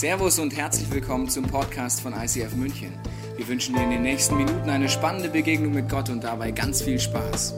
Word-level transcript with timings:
Servus 0.00 0.38
und 0.38 0.56
herzlich 0.56 0.90
willkommen 0.90 1.28
zum 1.28 1.44
Podcast 1.44 2.00
von 2.00 2.14
ICF 2.14 2.54
München. 2.56 2.94
Wir 3.36 3.46
wünschen 3.46 3.74
dir 3.74 3.82
in 3.82 3.90
den 3.90 4.00
nächsten 4.00 4.34
Minuten 4.34 4.70
eine 4.70 4.88
spannende 4.88 5.28
Begegnung 5.28 5.74
mit 5.74 5.90
Gott 5.90 6.08
und 6.08 6.24
dabei 6.24 6.52
ganz 6.52 6.80
viel 6.80 6.98
Spaß. 6.98 7.52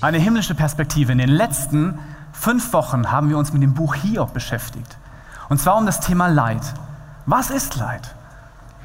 Eine 0.00 0.18
himmlische 0.18 0.56
Perspektive. 0.56 1.12
In 1.12 1.18
den 1.18 1.28
letzten 1.28 2.00
fünf 2.32 2.72
Wochen 2.72 3.12
haben 3.12 3.28
wir 3.28 3.38
uns 3.38 3.52
mit 3.52 3.62
dem 3.62 3.74
Buch 3.74 3.94
Hiob 3.94 4.34
beschäftigt. 4.34 4.98
Und 5.48 5.60
zwar 5.60 5.76
um 5.76 5.86
das 5.86 6.00
Thema 6.00 6.26
Leid. 6.26 6.74
Was 7.26 7.50
ist 7.50 7.76
Leid? 7.76 8.16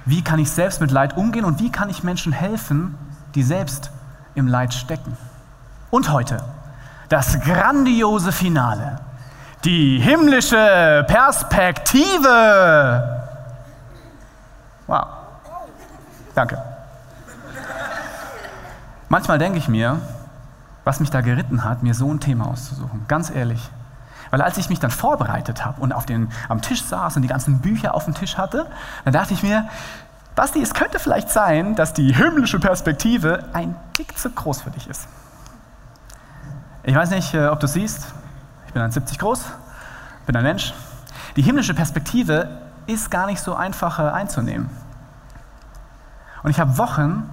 Wie 0.06 0.24
kann 0.24 0.38
ich 0.38 0.52
selbst 0.52 0.80
mit 0.80 0.92
Leid 0.92 1.18
umgehen 1.18 1.46
und 1.46 1.60
wie 1.60 1.72
kann 1.72 1.90
ich 1.90 2.04
Menschen 2.04 2.34
helfen, 2.34 2.96
die 3.34 3.42
selbst 3.42 3.90
im 4.36 4.46
Leid 4.46 4.76
stecken? 4.76 5.18
Und 5.90 6.12
heute 6.12 6.44
das 7.12 7.40
grandiose 7.42 8.32
Finale, 8.32 9.00
die 9.66 10.00
himmlische 10.00 11.06
Perspektive. 11.08 12.30
Wow. 14.88 15.08
Danke. 16.34 16.64
Manchmal 19.10 19.40
denke 19.40 19.58
ich 19.58 19.68
mir, 19.68 20.00
was 20.86 21.02
mich 21.02 21.10
da 21.12 21.20
geritten 21.20 21.66
hat, 21.66 21.84
mir 21.84 21.94
so 21.94 22.10
ein 22.12 22.22
Thema 22.22 22.48
auszusuchen. 22.48 23.04
Ganz 23.10 23.30
ehrlich. 23.30 23.70
Weil 24.30 24.42
als 24.42 24.58
ich 24.58 24.70
mich 24.70 24.80
dann 24.80 24.92
vorbereitet 24.92 25.66
habe 25.66 25.82
und 25.82 25.92
auf 25.92 26.06
den, 26.06 26.32
am 26.48 26.62
Tisch 26.62 26.82
saß 26.82 27.18
und 27.18 27.24
die 27.24 27.28
ganzen 27.28 27.60
Bücher 27.60 27.94
auf 27.94 28.06
dem 28.06 28.14
Tisch 28.14 28.38
hatte, 28.38 28.68
dann 29.04 29.12
dachte 29.12 29.34
ich 29.34 29.44
mir, 29.44 29.68
Basti, 30.36 30.62
es 30.62 30.74
könnte 30.74 30.98
vielleicht 30.98 31.30
sein, 31.30 31.76
dass 31.76 31.94
die 31.94 32.14
himmlische 32.14 32.58
Perspektive 32.58 33.50
ein 33.52 33.76
Tick 33.92 34.18
zu 34.18 34.30
groß 34.30 34.62
für 34.62 34.70
dich 34.70 34.88
ist. 34.88 35.10
Ich 36.84 36.96
weiß 36.96 37.12
nicht, 37.12 37.36
äh, 37.36 37.46
ob 37.48 37.60
du 37.60 37.68
siehst, 37.68 38.08
ich 38.66 38.74
bin 38.74 38.82
1,70 38.82 39.20
groß, 39.20 39.46
bin 40.26 40.36
ein 40.36 40.44
Mensch. 40.44 40.74
Die 41.36 41.44
himmlische 41.44 41.76
Perspektive 41.76 42.60
ist 42.88 43.12
gar 43.12 43.28
nicht 43.28 43.40
so 43.40 43.54
einfach 43.54 44.00
äh, 44.00 44.04
einzunehmen. 44.04 44.68
Und 46.42 46.50
ich 46.50 46.60
habe 46.60 46.80
Wochen 46.80 47.30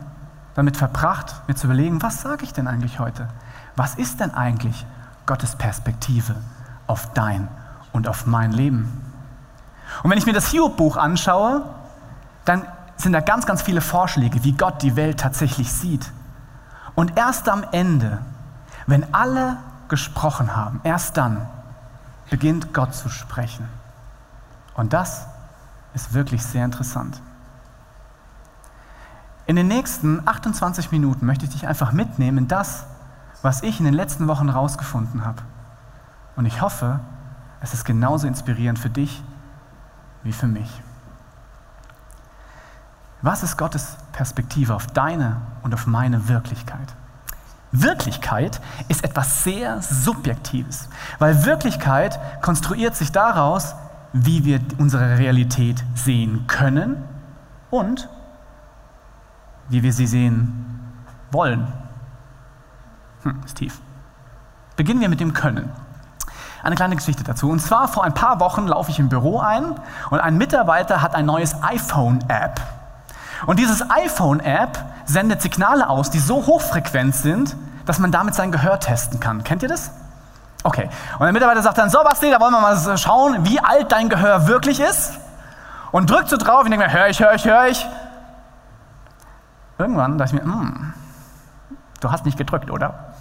damit 0.55 0.77
verbracht, 0.77 1.49
mir 1.49 1.55
zu 1.55 1.67
überlegen, 1.67 2.03
was 2.03 2.21
sage 2.21 2.45
ich 2.45 2.53
denn 2.53 2.69
eigentlich 2.69 2.99
heute? 2.99 3.27
Was 3.75 3.95
ist 3.95 4.21
denn 4.21 4.35
eigentlich 4.35 4.85
Gottes 5.25 5.57
Perspektive 5.57 6.35
auf 6.87 7.15
dein 7.15 7.49
und 7.93 8.07
auf 8.07 8.27
mein 8.27 8.53
Leben? 8.53 9.03
Und 10.03 10.11
wenn 10.11 10.19
ich 10.19 10.27
mir 10.27 10.35
das 10.35 10.49
Hiob-Buch 10.49 10.99
anschaue, 10.99 11.63
dann 12.45 12.67
sind 12.97 13.15
da 13.15 13.21
ganz, 13.21 13.47
ganz 13.47 13.63
viele 13.63 13.81
Vorschläge, 13.81 14.45
wie 14.45 14.53
Gott 14.53 14.83
die 14.83 14.95
Welt 14.95 15.21
tatsächlich 15.21 15.73
sieht. 15.73 16.13
Und 16.95 17.17
erst 17.17 17.49
am 17.49 17.65
Ende 17.73 18.19
wenn 18.89 19.15
alle 19.15 19.59
gesprochen 19.89 20.57
haben, 20.57 20.81
erst 20.83 21.19
dann 21.19 21.47
beginnt 22.31 22.73
Gott 22.73 22.95
zu 22.95 23.11
sprechen. 23.11 23.69
Und 24.75 24.95
das 24.95 25.27
ist 25.93 26.15
wirklich 26.15 26.43
sehr 26.43 26.65
interessant. 26.65 27.21
In 29.47 29.57
den 29.57 29.69
nächsten 29.69 30.27
28 30.27 30.91
Minuten 30.91 31.27
möchte 31.27 31.45
ich 31.45 31.51
dich 31.51 31.67
einfach 31.69 31.93
mitnehmen 31.93 32.39
in 32.39 32.49
das, 32.49 32.87
was 33.43 33.63
ich 33.63 33.79
in 33.79 33.85
den 33.85 33.95
letzten 33.95 34.27
Wochen 34.27 34.51
herausgefunden 34.51 35.25
habe. 35.25 35.43
Und 36.37 36.47
ich 36.47 36.63
hoffe, 36.63 37.01
es 37.61 37.75
ist 37.75 37.85
genauso 37.85 38.27
inspirierend 38.27 38.79
für 38.79 38.91
dich 38.91 39.23
wie 40.23 40.33
für 40.33 40.47
mich. 40.47 40.83
Was 43.21 43.43
ist 43.43 43.59
Gottes 43.59 43.99
Perspektive 44.13 44.75
auf 44.75 44.87
deine 44.87 45.43
und 45.63 45.75
auf 45.75 45.87
meine 45.87 46.29
Wirklichkeit? 46.29 46.95
Wirklichkeit 47.73 48.61
ist 48.89 49.05
etwas 49.05 49.45
sehr 49.45 49.83
Subjektives, 49.83 50.89
weil 51.19 51.45
Wirklichkeit 51.45 52.19
konstruiert 52.41 52.97
sich 52.97 53.13
daraus, 53.13 53.75
wie 54.13 54.45
wir 54.45 54.61
unsere 54.79 55.19
Realität 55.19 55.85
sehen 55.95 56.47
können 56.47 57.03
und 57.71 58.09
wie 59.69 59.83
wir 59.83 59.93
sie 59.93 60.07
sehen 60.07 60.65
wollen. 61.31 61.71
Hm, 63.23 63.41
ist 63.45 63.59
tief. 63.59 63.81
Beginnen 64.77 65.01
wir 65.01 65.09
mit 65.09 65.21
dem 65.21 65.33
Können. 65.33 65.71
Eine 66.63 66.75
kleine 66.75 66.97
Geschichte 66.97 67.23
dazu. 67.23 67.51
Und 67.51 67.61
zwar 67.61 67.89
vor 67.89 68.05
ein 68.05 68.15
paar 68.15 68.41
Wochen 68.41 68.67
laufe 68.67 68.91
ich 68.91 68.99
im 68.99 69.09
Büro 69.09 69.41
ein 69.41 69.75
und 70.11 70.21
ein 70.21 70.39
Mitarbeiter 70.39 71.03
hat 71.03 71.15
ein 71.15 71.27
neues 71.27 71.63
iPhone-App. 71.63 72.61
Und 73.47 73.59
dieses 73.59 73.89
iPhone-App 73.91 74.79
sendet 75.05 75.43
Signale 75.43 75.89
aus, 75.89 76.11
die 76.11 76.19
so 76.19 76.47
hochfrequent 76.47 77.15
sind, 77.15 77.57
dass 77.87 77.99
man 77.99 78.13
damit 78.13 78.35
sein 78.35 78.53
Gehör 78.53 78.79
testen 78.81 79.21
kann. 79.21 79.45
Kennt 79.45 79.63
ihr 79.63 79.69
das? 79.69 79.91
Okay. 80.65 80.91
Und 81.15 81.25
der 81.25 81.33
Mitarbeiter 81.33 81.63
sagt 81.63 81.79
dann, 81.79 81.89
so 81.89 82.03
Basti, 82.03 82.31
da 82.31 82.41
wollen 82.41 82.53
wir 82.53 82.61
mal 82.61 82.99
schauen, 82.99 83.45
wie 83.45 83.61
alt 83.61 83.93
dein 83.93 84.09
Gehör 84.09 84.47
wirklich 84.47 84.81
ist. 84.81 85.13
Und 85.91 86.11
drückt 86.11 86.29
so 86.29 86.37
drauf 86.37 86.65
und 86.65 86.71
denkt 86.71 86.85
mir, 86.85 86.93
hör 86.93 87.09
ich, 87.09 87.21
hör 87.21 87.35
ich, 87.35 87.45
hör 87.45 87.67
ich. 87.67 87.87
Irgendwann 89.79 90.19
dachte 90.19 90.37
ich 90.37 90.43
mir, 90.43 90.53
hm, 90.53 90.93
du 92.01 92.11
hast 92.11 92.27
nicht 92.27 92.37
gedrückt, 92.37 92.71
oder? 92.71 93.15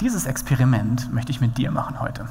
Dieses 0.00 0.26
Experiment 0.26 1.12
möchte 1.12 1.30
ich 1.30 1.40
mit 1.40 1.58
dir 1.58 1.70
machen 1.70 2.00
heute. 2.00 2.26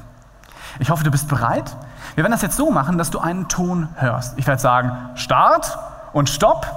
Ich 0.79 0.89
hoffe, 0.89 1.03
du 1.03 1.11
bist 1.11 1.27
bereit. 1.27 1.75
Wir 2.15 2.23
werden 2.23 2.31
das 2.31 2.41
jetzt 2.41 2.57
so 2.57 2.71
machen, 2.71 2.97
dass 2.97 3.09
du 3.09 3.19
einen 3.19 3.47
Ton 3.47 3.89
hörst. 3.95 4.37
Ich 4.37 4.47
werde 4.47 4.61
sagen, 4.61 4.91
Start 5.15 5.77
und 6.13 6.29
Stopp. 6.29 6.67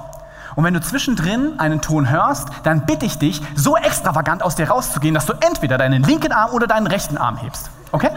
Und 0.56 0.64
wenn 0.64 0.74
du 0.74 0.80
zwischendrin 0.80 1.58
einen 1.58 1.80
Ton 1.80 2.10
hörst, 2.10 2.48
dann 2.64 2.86
bitte 2.86 3.06
ich 3.06 3.18
dich, 3.18 3.40
so 3.54 3.76
extravagant 3.76 4.42
aus 4.42 4.56
dir 4.56 4.68
rauszugehen, 4.68 5.14
dass 5.14 5.26
du 5.26 5.32
entweder 5.34 5.78
deinen 5.78 6.02
linken 6.02 6.32
Arm 6.32 6.50
oder 6.52 6.66
deinen 6.66 6.86
rechten 6.86 7.16
Arm 7.16 7.36
hebst. 7.36 7.70
Okay? 7.92 8.10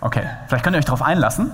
Okay, 0.00 0.28
vielleicht 0.46 0.64
könnt 0.64 0.76
ihr 0.76 0.78
euch 0.78 0.84
darauf 0.84 1.02
einlassen. 1.02 1.52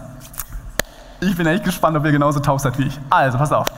Ich 1.21 1.37
bin 1.37 1.47
echt 1.47 1.65
gespannt, 1.65 1.97
ob 1.97 2.05
ihr 2.05 2.13
genauso 2.13 2.41
taub 2.41 2.61
seid 2.61 2.79
wie 2.79 2.87
ich. 2.87 3.01
Also, 3.09 3.39
pass 3.39 3.53
auf. 3.53 3.69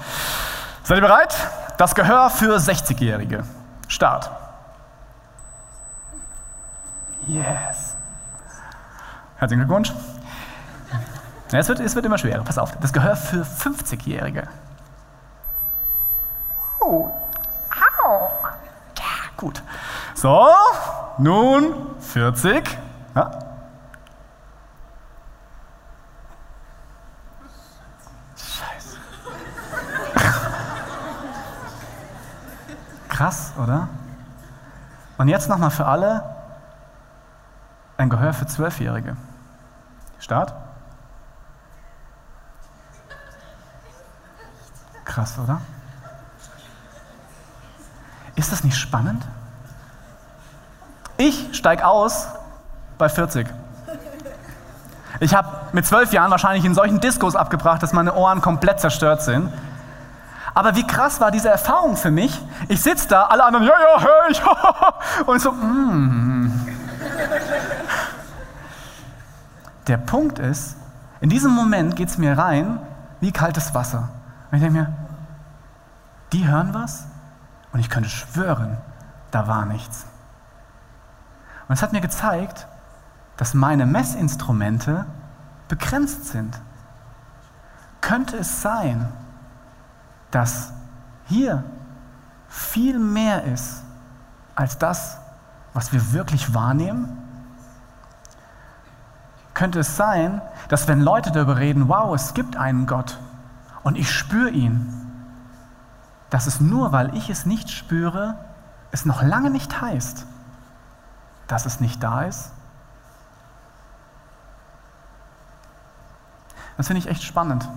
Seid 0.82 0.98
ihr 0.98 1.02
bereit? 1.02 1.34
Das 1.78 1.94
Gehör 1.94 2.30
für 2.30 2.56
60-Jährige. 2.56 3.44
Start. 3.86 4.30
Yes. 7.26 7.96
Herzlichen 9.36 9.60
Glückwunsch. 9.60 9.92
Ja, 11.52 11.60
es, 11.60 11.68
wird, 11.68 11.78
es 11.80 11.94
wird 11.94 12.04
immer 12.04 12.18
schwerer. 12.18 12.42
Pass 12.42 12.58
auf. 12.58 12.76
Das 12.80 12.92
Gehör 12.92 13.14
für 13.14 13.42
50-Jährige. 13.42 14.48
Au. 16.80 17.12
Au. 18.04 18.30
Ja, 18.98 19.04
gut. 19.36 19.62
So, 20.14 20.48
nun 21.18 21.74
40. 22.00 22.76
Ja. 23.14 23.30
Scheiße. 28.36 28.96
Krass, 33.08 33.52
oder? 33.62 33.88
Und 35.18 35.28
jetzt 35.28 35.48
nochmal 35.48 35.70
für 35.70 35.86
alle 35.86 36.24
ein 37.96 38.10
Gehör 38.10 38.32
für 38.32 38.46
Zwölfjährige. 38.46 39.16
Start. 40.18 40.52
Krass, 45.16 45.38
oder? 45.42 45.62
Ist 48.34 48.52
das 48.52 48.64
nicht 48.64 48.76
spannend? 48.76 49.24
Ich 51.16 51.56
steige 51.56 51.86
aus 51.86 52.28
bei 52.98 53.08
40. 53.08 53.48
Ich 55.20 55.34
habe 55.34 55.48
mit 55.72 55.86
zwölf 55.86 56.12
Jahren 56.12 56.30
wahrscheinlich 56.30 56.66
in 56.66 56.74
solchen 56.74 57.00
Diskos 57.00 57.34
abgebracht, 57.34 57.82
dass 57.82 57.94
meine 57.94 58.12
Ohren 58.12 58.42
komplett 58.42 58.78
zerstört 58.78 59.22
sind. 59.22 59.50
Aber 60.52 60.76
wie 60.76 60.86
krass 60.86 61.18
war 61.18 61.30
diese 61.30 61.48
Erfahrung 61.48 61.96
für 61.96 62.10
mich? 62.10 62.38
Ich 62.68 62.82
sitze 62.82 63.08
da, 63.08 63.22
alle 63.22 63.42
anderen, 63.42 63.64
ja, 63.64 63.72
ja, 63.72 64.02
hör 64.02 64.28
ich. 64.28 65.26
Und 65.26 65.40
so, 65.40 65.52
mm. 65.52 66.76
Der 69.86 69.96
Punkt 69.96 70.38
ist, 70.38 70.76
in 71.22 71.30
diesem 71.30 71.52
Moment 71.52 71.96
geht 71.96 72.10
es 72.10 72.18
mir 72.18 72.36
rein 72.36 72.80
wie 73.22 73.32
kaltes 73.32 73.72
Wasser. 73.72 74.10
Und 74.50 74.58
ich 74.58 74.62
denke 74.62 74.78
mir, 74.78 75.05
die 76.32 76.46
hören 76.46 76.74
was? 76.74 77.06
Und 77.72 77.80
ich 77.80 77.90
könnte 77.90 78.08
schwören, 78.08 78.78
da 79.30 79.48
war 79.48 79.66
nichts. 79.66 80.06
Und 81.68 81.74
es 81.74 81.82
hat 81.82 81.92
mir 81.92 82.00
gezeigt, 82.00 82.66
dass 83.36 83.54
meine 83.54 83.86
Messinstrumente 83.86 85.06
begrenzt 85.68 86.26
sind. 86.26 86.58
Könnte 88.00 88.36
es 88.38 88.62
sein, 88.62 89.12
dass 90.30 90.72
hier 91.26 91.64
viel 92.48 92.98
mehr 92.98 93.44
ist 93.44 93.82
als 94.54 94.78
das, 94.78 95.18
was 95.74 95.92
wir 95.92 96.12
wirklich 96.12 96.54
wahrnehmen? 96.54 97.18
Könnte 99.52 99.80
es 99.80 99.96
sein, 99.96 100.40
dass 100.68 100.88
wenn 100.88 101.00
Leute 101.00 101.32
darüber 101.32 101.56
reden, 101.56 101.88
wow, 101.88 102.14
es 102.14 102.34
gibt 102.34 102.56
einen 102.56 102.86
Gott 102.86 103.18
und 103.82 103.96
ich 103.96 104.10
spüre 104.10 104.50
ihn, 104.50 105.05
dass 106.30 106.46
es 106.46 106.60
nur, 106.60 106.92
weil 106.92 107.14
ich 107.16 107.30
es 107.30 107.46
nicht 107.46 107.70
spüre, 107.70 108.36
es 108.92 109.04
noch 109.04 109.22
lange 109.22 109.50
nicht 109.50 109.80
heißt, 109.80 110.26
dass 111.46 111.66
es 111.66 111.80
nicht 111.80 112.02
da 112.02 112.22
ist? 112.22 112.52
Das 116.76 116.88
finde 116.88 117.00
ich 117.00 117.08
echt 117.08 117.22
spannend. 117.22 117.68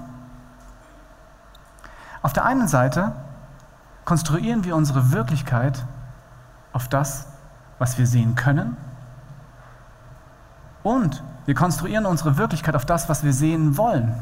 Auf 2.22 2.34
der 2.34 2.46
einen 2.46 2.68
Seite 2.68 3.14
konstruieren 4.04 4.64
wir 4.64 4.76
unsere 4.76 5.12
Wirklichkeit 5.12 5.86
auf 6.74 6.88
das, 6.88 7.28
was 7.78 7.98
wir 7.98 8.08
sehen 8.08 8.36
können. 8.36 8.76
Und 10.84 11.24
wir 11.46 11.56
konstruieren 11.56 12.06
unsere 12.06 12.38
Wirklichkeit 12.38 12.76
auf 12.76 12.86
das, 12.86 13.10
was 13.10 13.24
wir 13.24 13.34
sehen 13.34 13.78
wollen. 13.78 14.16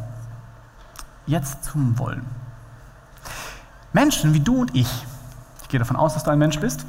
Jetzt 1.26 1.64
zum 1.64 1.98
Wollen. 1.98 2.26
Menschen 3.94 4.34
wie 4.34 4.40
du 4.40 4.62
und 4.62 4.76
ich, 4.76 5.06
ich 5.62 5.70
gehe 5.70 5.80
davon 5.80 5.96
aus, 5.96 6.14
dass 6.14 6.24
du 6.24 6.32
ein 6.32 6.40
Mensch 6.40 6.60
bist, 6.60 6.86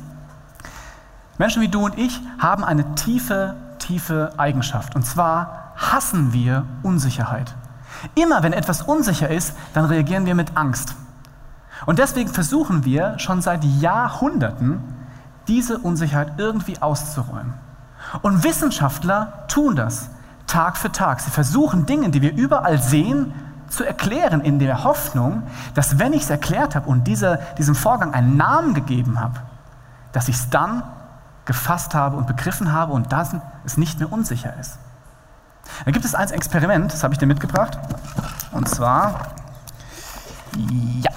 Menschen 1.38 1.62
wie 1.62 1.68
du 1.68 1.84
und 1.84 1.96
ich 1.96 2.20
haben 2.38 2.64
eine 2.64 2.94
tiefe, 2.96 3.54
tiefe 3.78 4.32
Eigenschaft. 4.36 4.96
Und 4.96 5.06
zwar 5.06 5.72
hassen 5.76 6.32
wir 6.32 6.64
Unsicherheit. 6.82 7.54
Immer 8.14 8.42
wenn 8.42 8.52
etwas 8.52 8.82
unsicher 8.82 9.28
ist, 9.30 9.54
dann 9.72 9.84
reagieren 9.84 10.26
wir 10.26 10.34
mit 10.34 10.56
Angst. 10.56 10.94
Und 11.86 12.00
deswegen 12.00 12.28
versuchen 12.28 12.84
wir 12.84 13.18
schon 13.18 13.40
seit 13.40 13.64
Jahrhunderten, 13.64 14.80
diese 15.46 15.78
Unsicherheit 15.78 16.32
irgendwie 16.38 16.82
auszuräumen. 16.82 17.54
Und 18.22 18.44
Wissenschaftler 18.44 19.44
tun 19.48 19.76
das 19.76 20.10
Tag 20.46 20.76
für 20.76 20.90
Tag. 20.90 21.20
Sie 21.20 21.30
versuchen 21.30 21.86
Dinge, 21.86 22.10
die 22.10 22.22
wir 22.22 22.34
überall 22.34 22.82
sehen, 22.82 23.32
zu 23.68 23.84
erklären, 23.84 24.40
in 24.40 24.58
der 24.58 24.84
Hoffnung, 24.84 25.42
dass 25.74 25.98
wenn 25.98 26.12
ich 26.12 26.22
es 26.22 26.30
erklärt 26.30 26.74
habe 26.74 26.88
und 26.88 27.04
diese, 27.04 27.38
diesem 27.58 27.74
Vorgang 27.74 28.14
einen 28.14 28.36
Namen 28.36 28.74
gegeben 28.74 29.20
habe, 29.20 29.40
dass 30.12 30.28
ich 30.28 30.36
es 30.36 30.50
dann 30.50 30.82
gefasst 31.44 31.94
habe 31.94 32.16
und 32.16 32.26
begriffen 32.26 32.72
habe 32.72 32.92
und 32.92 33.12
dass 33.12 33.34
es 33.64 33.76
nicht 33.76 33.98
mehr 33.98 34.12
unsicher 34.12 34.54
ist. 34.58 34.78
Da 35.84 35.90
gibt 35.90 36.04
es 36.04 36.14
ein 36.14 36.30
Experiment, 36.30 36.92
das 36.92 37.02
habe 37.02 37.14
ich 37.14 37.18
dir 37.18 37.26
mitgebracht. 37.26 37.78
Und 38.52 38.68
zwar, 38.68 39.32
ja. 40.56 41.10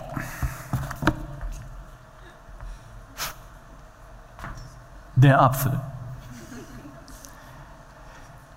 Der 5.15 5.41
Apfel. 5.41 5.79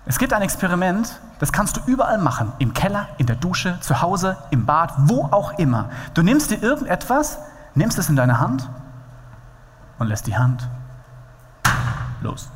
Es 0.05 0.17
gibt 0.17 0.33
ein 0.33 0.41
Experiment, 0.41 1.19
das 1.39 1.51
kannst 1.51 1.77
du 1.77 1.81
überall 1.85 2.17
machen. 2.17 2.53
Im 2.59 2.73
Keller, 2.73 3.07
in 3.17 3.25
der 3.25 3.35
Dusche, 3.35 3.77
zu 3.81 4.01
Hause, 4.01 4.37
im 4.51 4.65
Bad, 4.65 4.93
wo 4.97 5.25
auch 5.25 5.57
immer. 5.59 5.89
Du 6.13 6.21
nimmst 6.21 6.51
dir 6.51 6.61
irgendetwas, 6.61 7.39
nimmst 7.73 7.97
es 7.97 8.09
in 8.09 8.15
deine 8.15 8.39
Hand 8.39 8.69
und 9.99 10.07
lässt 10.07 10.27
die 10.27 10.37
Hand 10.37 10.67
los. 12.21 12.49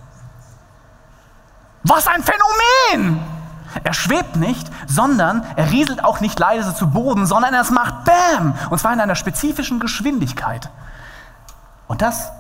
Was 1.84 2.08
ein 2.08 2.24
Phänomen! 2.24 3.20
Er 3.84 3.94
schwebt 3.94 4.36
nicht, 4.36 4.70
sondern 4.88 5.44
er 5.56 5.70
rieselt 5.72 6.04
auch 6.04 6.22
nicht 6.22 6.40
leise 6.40 6.74
zu 6.74 6.90
Boden, 6.90 7.26
sondern 7.26 7.54
es 7.54 7.70
macht 7.70 8.06
Bäm! 8.06 8.54
Und 8.70 8.80
zwar 8.80 8.94
in 8.94 9.00
einer 9.00 9.16
spezifischen 9.16 9.80
Geschwindigkeit. 9.80 10.70
Und 11.88 12.02
das 12.02 12.32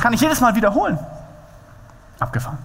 kann 0.00 0.12
ich 0.12 0.20
jedes 0.20 0.40
Mal 0.40 0.54
wiederholen. 0.54 0.98
Abgefahren. 2.20 2.58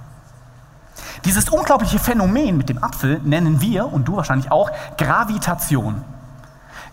Dieses 1.25 1.49
unglaubliche 1.49 1.99
Phänomen 1.99 2.57
mit 2.57 2.69
dem 2.69 2.81
Apfel 2.83 3.19
nennen 3.23 3.61
wir, 3.61 3.91
und 3.91 4.07
du 4.07 4.15
wahrscheinlich 4.15 4.51
auch, 4.51 4.71
Gravitation. 4.97 6.03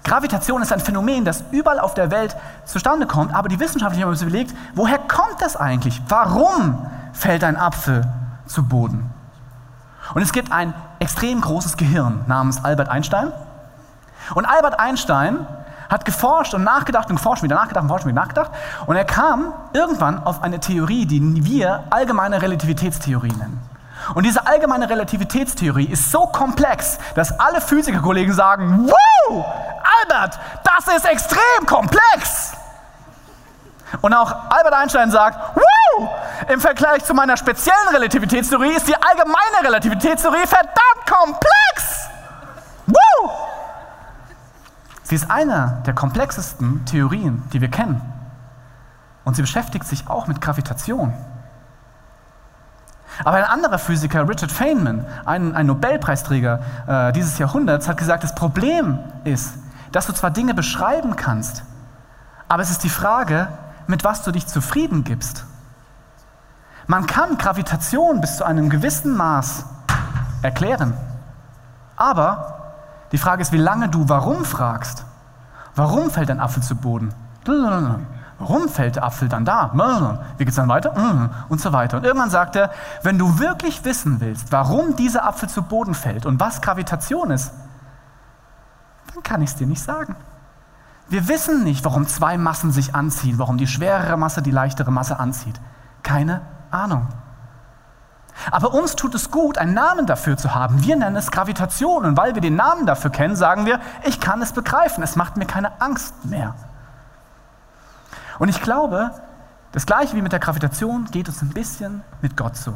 Gravitation 0.02 0.62
ist 0.62 0.72
ein 0.72 0.80
Phänomen, 0.80 1.24
das 1.24 1.44
überall 1.50 1.80
auf 1.80 1.94
der 1.94 2.10
Welt 2.10 2.36
zustande 2.64 3.06
kommt, 3.06 3.34
aber 3.34 3.48
die 3.48 3.58
Wissenschaftler 3.58 4.02
haben 4.02 4.10
uns 4.10 4.22
überlegt, 4.22 4.54
woher 4.74 4.98
kommt 4.98 5.40
das 5.40 5.56
eigentlich? 5.56 6.00
Warum 6.08 6.86
fällt 7.12 7.42
ein 7.44 7.56
Apfel 7.56 8.06
zu 8.46 8.62
Boden? 8.64 9.10
Und 10.14 10.22
es 10.22 10.32
gibt 10.32 10.52
ein 10.52 10.74
extrem 11.00 11.40
großes 11.40 11.76
Gehirn 11.76 12.24
namens 12.26 12.64
Albert 12.64 12.88
Einstein. 12.88 13.32
Und 14.34 14.44
Albert 14.44 14.78
Einstein 14.78 15.46
hat 15.88 16.04
geforscht 16.04 16.54
und 16.54 16.64
nachgedacht 16.64 17.10
und 17.10 17.16
geforscht, 17.16 17.42
wieder 17.42 17.56
nachgedacht 17.56 17.82
und 17.82 17.88
geforscht 17.88 18.06
wieder 18.06 18.20
nachgedacht. 18.20 18.50
Und 18.86 18.96
er 18.96 19.04
kam 19.04 19.52
irgendwann 19.72 20.22
auf 20.22 20.42
eine 20.42 20.60
Theorie, 20.60 21.06
die 21.06 21.44
wir 21.44 21.84
allgemeine 21.90 22.42
Relativitätstheorie 22.42 23.32
nennen. 23.32 23.75
Und 24.14 24.24
diese 24.24 24.46
allgemeine 24.46 24.88
Relativitätstheorie 24.88 25.86
ist 25.86 26.10
so 26.10 26.26
komplex, 26.26 26.98
dass 27.14 27.38
alle 27.38 27.60
Physikerkollegen 27.60 28.32
sagen, 28.32 28.88
wow, 28.88 29.44
Albert, 30.02 30.38
das 30.64 30.96
ist 30.96 31.04
extrem 31.04 31.66
komplex. 31.66 32.52
Und 34.00 34.12
auch 34.14 34.34
Albert 34.50 34.74
Einstein 34.74 35.10
sagt, 35.10 35.38
wow, 35.56 36.08
im 36.48 36.60
Vergleich 36.60 37.04
zu 37.04 37.14
meiner 37.14 37.36
speziellen 37.36 37.88
Relativitätstheorie 37.92 38.72
ist 38.72 38.88
die 38.88 38.94
allgemeine 38.94 39.64
Relativitätstheorie 39.64 40.46
verdammt 40.46 41.06
komplex. 41.08 42.08
Wow. 42.86 43.30
Sie 45.02 45.14
ist 45.14 45.30
eine 45.30 45.82
der 45.86 45.94
komplexesten 45.94 46.84
Theorien, 46.84 47.44
die 47.52 47.60
wir 47.60 47.70
kennen. 47.70 48.00
Und 49.24 49.34
sie 49.34 49.42
beschäftigt 49.42 49.86
sich 49.86 50.08
auch 50.08 50.26
mit 50.26 50.40
Gravitation. 50.40 51.14
Aber 53.24 53.36
ein 53.36 53.44
anderer 53.44 53.78
Physiker, 53.78 54.28
Richard 54.28 54.52
Feynman, 54.52 55.06
ein, 55.24 55.54
ein 55.54 55.66
Nobelpreisträger 55.66 56.60
äh, 56.86 57.12
dieses 57.12 57.38
Jahrhunderts, 57.38 57.88
hat 57.88 57.96
gesagt, 57.96 58.24
das 58.24 58.34
Problem 58.34 58.98
ist, 59.24 59.54
dass 59.92 60.06
du 60.06 60.12
zwar 60.12 60.30
Dinge 60.30 60.54
beschreiben 60.54 61.16
kannst, 61.16 61.64
aber 62.48 62.62
es 62.62 62.70
ist 62.70 62.84
die 62.84 62.90
Frage, 62.90 63.48
mit 63.86 64.04
was 64.04 64.22
du 64.22 64.32
dich 64.32 64.46
zufrieden 64.46 65.04
gibst. 65.04 65.44
Man 66.86 67.06
kann 67.06 67.38
Gravitation 67.38 68.20
bis 68.20 68.36
zu 68.36 68.44
einem 68.44 68.68
gewissen 68.68 69.16
Maß 69.16 69.64
erklären, 70.42 70.94
aber 71.96 72.72
die 73.12 73.18
Frage 73.18 73.42
ist, 73.42 73.52
wie 73.52 73.58
lange 73.58 73.88
du 73.88 74.08
warum 74.08 74.44
fragst. 74.44 75.04
Warum 75.74 76.10
fällt 76.10 76.30
ein 76.30 76.40
Apfel 76.40 76.62
zu 76.62 76.74
Boden? 76.74 77.12
Warum 78.38 78.68
fällt 78.68 78.96
der 78.96 79.04
Apfel 79.04 79.28
dann 79.28 79.44
da? 79.44 79.70
Wie 80.36 80.44
geht 80.44 80.50
es 80.50 80.56
dann 80.56 80.68
weiter? 80.68 80.92
Und 81.48 81.60
so 81.60 81.72
weiter. 81.72 81.96
Und 81.96 82.04
irgendwann 82.04 82.30
sagt 82.30 82.56
er, 82.56 82.70
wenn 83.02 83.18
du 83.18 83.38
wirklich 83.38 83.84
wissen 83.84 84.20
willst, 84.20 84.52
warum 84.52 84.94
dieser 84.96 85.24
Apfel 85.24 85.48
zu 85.48 85.62
Boden 85.62 85.94
fällt 85.94 86.26
und 86.26 86.38
was 86.38 86.60
Gravitation 86.60 87.30
ist, 87.30 87.52
dann 89.14 89.22
kann 89.22 89.40
ich 89.40 89.50
es 89.50 89.56
dir 89.56 89.66
nicht 89.66 89.82
sagen. 89.82 90.16
Wir 91.08 91.28
wissen 91.28 91.64
nicht, 91.64 91.84
warum 91.84 92.06
zwei 92.06 92.36
Massen 92.36 92.72
sich 92.72 92.94
anziehen, 92.94 93.38
warum 93.38 93.56
die 93.56 93.66
schwerere 93.66 94.16
Masse 94.16 94.42
die 94.42 94.50
leichtere 94.50 94.90
Masse 94.90 95.18
anzieht. 95.18 95.58
Keine 96.02 96.42
Ahnung. 96.70 97.06
Aber 98.50 98.74
uns 98.74 98.96
tut 98.96 99.14
es 99.14 99.30
gut, 99.30 99.56
einen 99.56 99.72
Namen 99.72 100.06
dafür 100.06 100.36
zu 100.36 100.54
haben. 100.54 100.84
Wir 100.84 100.96
nennen 100.96 101.16
es 101.16 101.30
Gravitation. 101.30 102.04
Und 102.04 102.16
weil 102.16 102.34
wir 102.34 102.42
den 102.42 102.56
Namen 102.56 102.84
dafür 102.84 103.10
kennen, 103.10 103.34
sagen 103.34 103.64
wir, 103.64 103.80
ich 104.04 104.20
kann 104.20 104.42
es 104.42 104.52
begreifen. 104.52 105.02
Es 105.02 105.16
macht 105.16 105.36
mir 105.36 105.46
keine 105.46 105.80
Angst 105.80 106.24
mehr. 106.24 106.54
Und 108.38 108.48
ich 108.48 108.60
glaube, 108.60 109.10
das 109.72 109.86
gleiche 109.86 110.16
wie 110.16 110.22
mit 110.22 110.32
der 110.32 110.38
Gravitation 110.38 111.06
geht 111.10 111.28
uns 111.28 111.42
ein 111.42 111.50
bisschen 111.50 112.02
mit 112.22 112.36
Gott 112.36 112.56
so. 112.56 112.72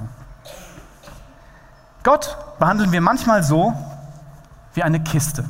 Gott 2.02 2.36
behandeln 2.58 2.92
wir 2.92 3.00
manchmal 3.00 3.42
so 3.42 3.74
wie 4.74 4.82
eine 4.82 5.00
Kiste. 5.00 5.44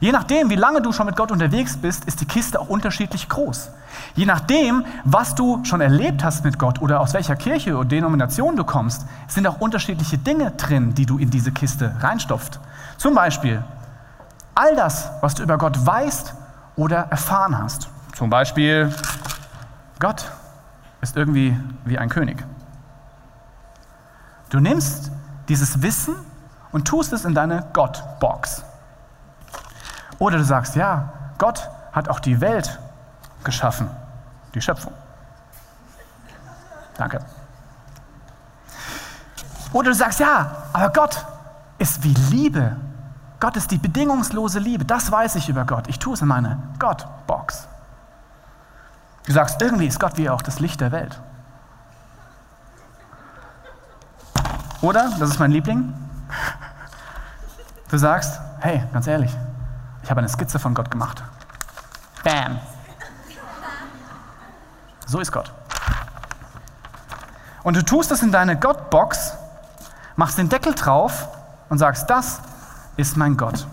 Je 0.00 0.10
nachdem, 0.10 0.50
wie 0.50 0.56
lange 0.56 0.82
du 0.82 0.90
schon 0.90 1.06
mit 1.06 1.14
Gott 1.14 1.30
unterwegs 1.30 1.76
bist, 1.76 2.06
ist 2.06 2.20
die 2.20 2.24
Kiste 2.24 2.58
auch 2.58 2.68
unterschiedlich 2.68 3.28
groß. 3.28 3.70
Je 4.16 4.26
nachdem, 4.26 4.84
was 5.04 5.36
du 5.36 5.64
schon 5.64 5.80
erlebt 5.80 6.24
hast 6.24 6.44
mit 6.44 6.58
Gott 6.58 6.82
oder 6.82 7.00
aus 7.00 7.14
welcher 7.14 7.36
Kirche 7.36 7.76
oder 7.76 7.88
Denomination 7.88 8.56
du 8.56 8.64
kommst, 8.64 9.06
sind 9.28 9.46
auch 9.46 9.60
unterschiedliche 9.60 10.18
Dinge 10.18 10.50
drin, 10.52 10.94
die 10.94 11.06
du 11.06 11.18
in 11.18 11.30
diese 11.30 11.52
Kiste 11.52 11.94
reinstopft. 12.00 12.58
Zum 12.96 13.14
Beispiel 13.14 13.62
all 14.56 14.74
das, 14.74 15.08
was 15.20 15.36
du 15.36 15.44
über 15.44 15.56
Gott 15.56 15.86
weißt 15.86 16.34
oder 16.74 17.06
erfahren 17.10 17.56
hast. 17.56 17.91
Zum 18.14 18.30
Beispiel, 18.30 18.94
Gott 19.98 20.30
ist 21.00 21.16
irgendwie 21.16 21.58
wie 21.84 21.98
ein 21.98 22.08
König. 22.08 22.42
Du 24.50 24.60
nimmst 24.60 25.10
dieses 25.48 25.82
Wissen 25.82 26.14
und 26.72 26.86
tust 26.86 27.12
es 27.12 27.24
in 27.24 27.34
deine 27.34 27.66
Gott-Box. 27.72 28.64
Oder 30.18 30.38
du 30.38 30.44
sagst, 30.44 30.76
ja, 30.76 31.12
Gott 31.38 31.68
hat 31.92 32.08
auch 32.08 32.20
die 32.20 32.40
Welt 32.40 32.78
geschaffen, 33.44 33.88
die 34.54 34.60
Schöpfung. 34.60 34.92
Danke. 36.96 37.20
Oder 39.72 39.90
du 39.90 39.94
sagst, 39.94 40.20
ja, 40.20 40.50
aber 40.72 40.90
Gott 40.90 41.24
ist 41.78 42.04
wie 42.04 42.14
Liebe. 42.30 42.76
Gott 43.40 43.56
ist 43.56 43.70
die 43.70 43.78
bedingungslose 43.78 44.58
Liebe. 44.58 44.84
Das 44.84 45.10
weiß 45.10 45.34
ich 45.36 45.48
über 45.48 45.64
Gott. 45.64 45.88
Ich 45.88 45.98
tue 45.98 46.14
es 46.14 46.20
in 46.20 46.28
meine 46.28 46.62
Gott-Box. 46.78 47.66
Du 49.26 49.32
sagst, 49.32 49.60
irgendwie 49.62 49.86
ist 49.86 50.00
Gott 50.00 50.16
wie 50.16 50.28
auch 50.28 50.42
das 50.42 50.58
Licht 50.58 50.80
der 50.80 50.92
Welt. 50.92 51.20
Oder, 54.80 55.10
das 55.18 55.30
ist 55.30 55.38
mein 55.38 55.52
Liebling, 55.52 55.94
du 57.88 57.98
sagst, 57.98 58.40
hey, 58.60 58.82
ganz 58.92 59.06
ehrlich, 59.06 59.30
ich 60.02 60.10
habe 60.10 60.18
eine 60.18 60.28
Skizze 60.28 60.58
von 60.58 60.74
Gott 60.74 60.90
gemacht. 60.90 61.22
Bam. 62.24 62.58
So 65.06 65.20
ist 65.20 65.30
Gott. 65.30 65.52
Und 67.62 67.76
du 67.76 67.84
tust 67.84 68.10
es 68.10 68.22
in 68.22 68.32
deine 68.32 68.58
Gottbox, 68.58 69.36
machst 70.16 70.38
den 70.38 70.48
Deckel 70.48 70.74
drauf 70.74 71.28
und 71.68 71.78
sagst, 71.78 72.10
das 72.10 72.40
ist 72.96 73.16
mein 73.16 73.36
Gott. 73.36 73.66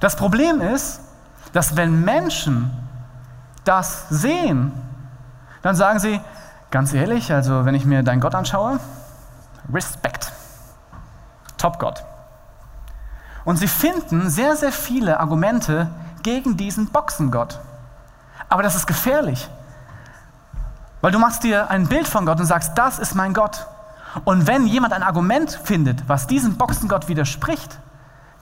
Das 0.00 0.16
Problem 0.16 0.62
ist, 0.62 1.00
dass 1.54 1.76
wenn 1.76 2.04
Menschen 2.04 2.70
das 3.64 4.08
sehen, 4.10 4.72
dann 5.62 5.74
sagen 5.74 6.00
sie, 6.00 6.20
ganz 6.70 6.92
ehrlich, 6.92 7.32
also 7.32 7.64
wenn 7.64 7.74
ich 7.74 7.86
mir 7.86 8.02
deinen 8.02 8.20
Gott 8.20 8.34
anschaue, 8.34 8.80
Respekt, 9.72 10.32
Top 11.56 11.78
Gott. 11.78 12.04
Und 13.44 13.56
sie 13.56 13.68
finden 13.68 14.28
sehr, 14.28 14.56
sehr 14.56 14.72
viele 14.72 15.20
Argumente 15.20 15.88
gegen 16.22 16.56
diesen 16.56 16.88
Boxengott. 16.88 17.60
Aber 18.48 18.62
das 18.62 18.74
ist 18.74 18.86
gefährlich, 18.86 19.48
weil 21.00 21.12
du 21.12 21.18
machst 21.18 21.44
dir 21.44 21.70
ein 21.70 21.86
Bild 21.86 22.08
von 22.08 22.26
Gott 22.26 22.40
und 22.40 22.46
sagst, 22.46 22.72
das 22.76 22.98
ist 22.98 23.14
mein 23.14 23.32
Gott. 23.32 23.66
Und 24.24 24.46
wenn 24.46 24.66
jemand 24.66 24.92
ein 24.92 25.02
Argument 25.02 25.50
findet, 25.50 26.08
was 26.08 26.26
diesem 26.26 26.56
Boxengott 26.56 27.08
widerspricht, 27.08 27.78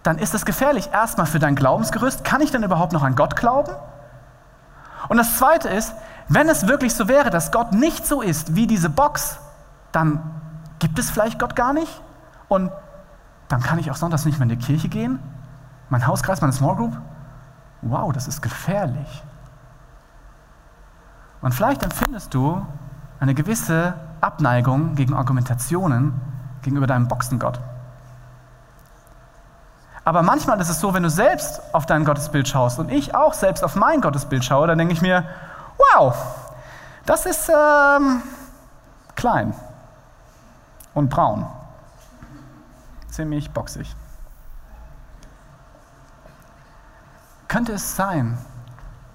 dann 0.02 0.18
ist 0.18 0.35
es 0.35 0.44
gefährlich. 0.44 0.90
Erstmal 0.92 1.26
für 1.26 1.38
dein 1.38 1.54
Glaubensgerüst. 1.54 2.25
Kann 2.25 2.40
ich 2.40 2.50
denn 2.50 2.62
überhaupt 2.62 2.92
noch 2.92 3.02
an 3.02 3.14
Gott 3.14 3.37
glauben? 3.37 3.73
Und 5.09 5.16
das 5.16 5.37
Zweite 5.37 5.68
ist, 5.68 5.94
wenn 6.28 6.49
es 6.49 6.66
wirklich 6.68 6.94
so 6.94 7.09
wäre, 7.09 7.30
dass 7.30 7.52
Gott 7.52 7.73
nicht 7.73 8.06
so 8.06 8.23
ist 8.23 8.54
wie 8.54 8.66
diese 8.66 8.88
Box, 8.88 9.38
dann 9.90 10.23
gibt 10.78 10.99
es 10.99 11.11
vielleicht 11.11 11.38
Gott 11.38 11.56
gar 11.56 11.73
nicht. 11.73 12.00
Und 12.49 12.71
dann 13.49 13.61
kann 13.62 13.78
ich 13.78 13.90
auch 13.90 13.97
sonntags 13.97 14.25
nicht 14.25 14.38
mehr 14.38 14.49
in 14.49 14.59
die 14.59 14.64
Kirche 14.64 14.88
gehen. 14.88 15.18
Mein 15.88 16.06
Hauskreis, 16.06 16.40
meine 16.40 16.52
Small 16.52 16.76
Group. 16.76 16.97
Wow, 17.82 18.12
das 18.12 18.28
ist 18.28 18.40
gefährlich. 18.40 19.23
Und 21.42 21.52
vielleicht 21.52 21.82
empfindest 21.82 22.32
du 22.32 22.64
eine 23.21 23.35
gewisse 23.35 23.94
Abneigung 24.21 24.94
gegen 24.94 25.14
Argumentationen 25.14 26.14
gegenüber 26.62 26.87
deinem 26.87 27.09
Boxengott. 27.09 27.61
Aber 30.04 30.23
manchmal 30.23 30.61
ist 30.61 30.68
es 30.68 30.80
so, 30.80 30.94
wenn 30.94 31.04
du 31.04 31.11
selbst 31.11 31.61
auf 31.73 31.87
dein 31.87 32.04
Gottesbild 32.04 32.49
schaust 32.49 32.78
und 32.78 32.90
ich 32.90 33.14
auch 33.14 33.35
selbst 33.35 33.62
auf 33.62 33.76
mein 33.76 34.00
Gottesbild 34.00 34.44
schaue, 34.44 34.66
dann 34.66 34.78
denke 34.78 34.94
ich 34.94 35.02
mir, 35.02 35.25
wow, 35.78 36.14
das 37.06 37.26
ist 37.26 37.49
ähm, 37.49 38.23
klein 39.14 39.54
und 40.94 41.09
braun. 41.09 41.47
Ziemlich 43.11 43.50
boxig. 43.50 43.94
Könnte 47.47 47.73
es 47.73 47.97
sein, 47.97 48.38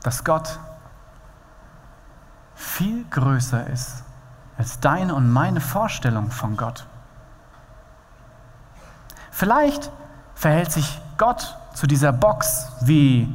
dass 0.04 0.24
Gott 0.24 0.60
viel 2.56 3.04
größer 3.10 3.68
ist 3.68 4.04
als 4.58 4.80
deine 4.80 5.16
und 5.16 5.32
meine 5.32 5.60
Vorstellung 5.60 6.32
von 6.32 6.56
Gott. 6.56 6.86
Vielleicht 9.32 9.92
verhält 10.38 10.72
sich 10.72 11.02
Gott 11.18 11.58
zu 11.74 11.88
dieser 11.88 12.14
Box 12.14 12.72
wie 12.82 13.28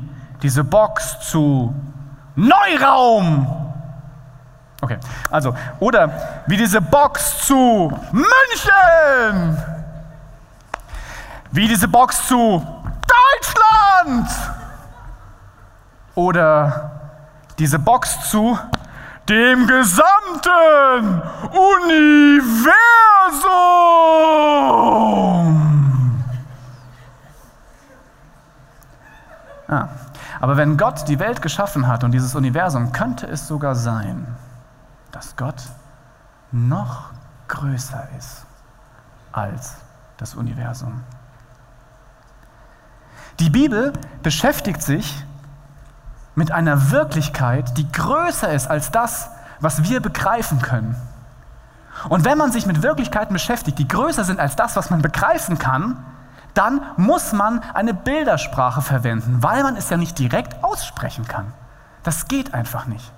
diese 0.42 0.64
Box 0.64 1.18
zu 1.28 1.74
Neuraum. 2.34 3.46
Okay, 4.80 4.98
also, 5.30 5.54
oder 5.78 6.10
wie 6.46 6.56
diese 6.56 6.80
Box 6.80 7.46
zu 7.46 7.92
München. 8.10 9.58
Wie 11.52 11.68
diese 11.68 11.86
Box 11.86 12.26
zu 12.26 12.66
Deutschland. 13.06 14.28
Oder 16.14 16.90
diese 17.58 17.78
Box 17.78 18.28
zu 18.28 18.58
dem 19.28 19.66
gesamten 19.66 21.22
Universum. 21.52 22.72
Ah, 29.72 29.88
aber 30.38 30.58
wenn 30.58 30.76
Gott 30.76 31.08
die 31.08 31.18
Welt 31.18 31.40
geschaffen 31.40 31.86
hat 31.86 32.04
und 32.04 32.12
dieses 32.12 32.34
Universum, 32.34 32.92
könnte 32.92 33.26
es 33.26 33.48
sogar 33.48 33.74
sein, 33.74 34.26
dass 35.12 35.34
Gott 35.36 35.62
noch 36.50 37.08
größer 37.48 38.06
ist 38.18 38.44
als 39.32 39.76
das 40.18 40.34
Universum. 40.34 41.02
Die 43.40 43.48
Bibel 43.48 43.94
beschäftigt 44.22 44.82
sich 44.82 45.24
mit 46.34 46.52
einer 46.52 46.90
Wirklichkeit, 46.90 47.78
die 47.78 47.90
größer 47.90 48.52
ist 48.52 48.66
als 48.66 48.90
das, 48.90 49.30
was 49.60 49.84
wir 49.84 50.00
begreifen 50.00 50.60
können. 50.60 50.96
Und 52.10 52.26
wenn 52.26 52.36
man 52.36 52.52
sich 52.52 52.66
mit 52.66 52.82
Wirklichkeiten 52.82 53.32
beschäftigt, 53.32 53.78
die 53.78 53.88
größer 53.88 54.24
sind 54.24 54.38
als 54.38 54.54
das, 54.54 54.76
was 54.76 54.90
man 54.90 55.00
begreifen 55.00 55.58
kann, 55.58 55.96
dann 56.54 56.82
muss 56.96 57.32
man 57.32 57.62
eine 57.74 57.94
Bildersprache 57.94 58.82
verwenden, 58.82 59.42
weil 59.42 59.62
man 59.62 59.76
es 59.76 59.88
ja 59.90 59.96
nicht 59.96 60.18
direkt 60.18 60.62
aussprechen 60.62 61.26
kann. 61.26 61.52
Das 62.02 62.28
geht 62.28 62.52
einfach 62.52 62.86
nicht. 62.86 63.12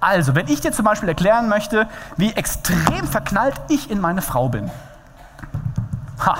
Also, 0.00 0.34
wenn 0.34 0.48
ich 0.48 0.60
dir 0.60 0.72
zum 0.72 0.84
Beispiel 0.84 1.08
erklären 1.08 1.48
möchte, 1.48 1.88
wie 2.16 2.32
extrem 2.32 3.06
verknallt 3.06 3.54
ich 3.68 3.90
in 3.90 4.00
meine 4.00 4.22
Frau 4.22 4.48
bin, 4.48 4.70
ha, 6.24 6.36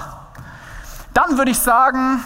dann 1.15 1.39
würde 1.39 1.51
ich 1.51 1.59
sagen, 1.59 2.23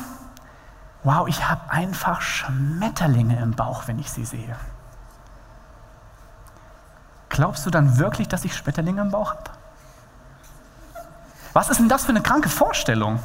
wow, 1.04 1.28
ich 1.28 1.49
habe 1.49 1.71
einfach 1.71 2.21
Schmetterlinge 2.21 3.38
im 3.40 3.52
Bauch, 3.52 3.85
wenn 3.87 3.99
ich 3.99 4.11
sie 4.11 4.25
sehe. 4.25 4.57
Glaubst 7.28 7.64
du 7.64 7.71
dann 7.71 7.99
wirklich, 7.99 8.28
dass 8.28 8.45
ich 8.45 8.57
Schmetterlinge 8.57 9.00
im 9.00 9.11
Bauch 9.11 9.30
habe? 9.30 9.45
Was 11.52 11.71
ist 11.71 11.78
denn 11.78 11.88
das 11.88 12.04
für 12.04 12.11
eine 12.11 12.23
kranke 12.23 12.49
Vorstellung? 12.49 13.21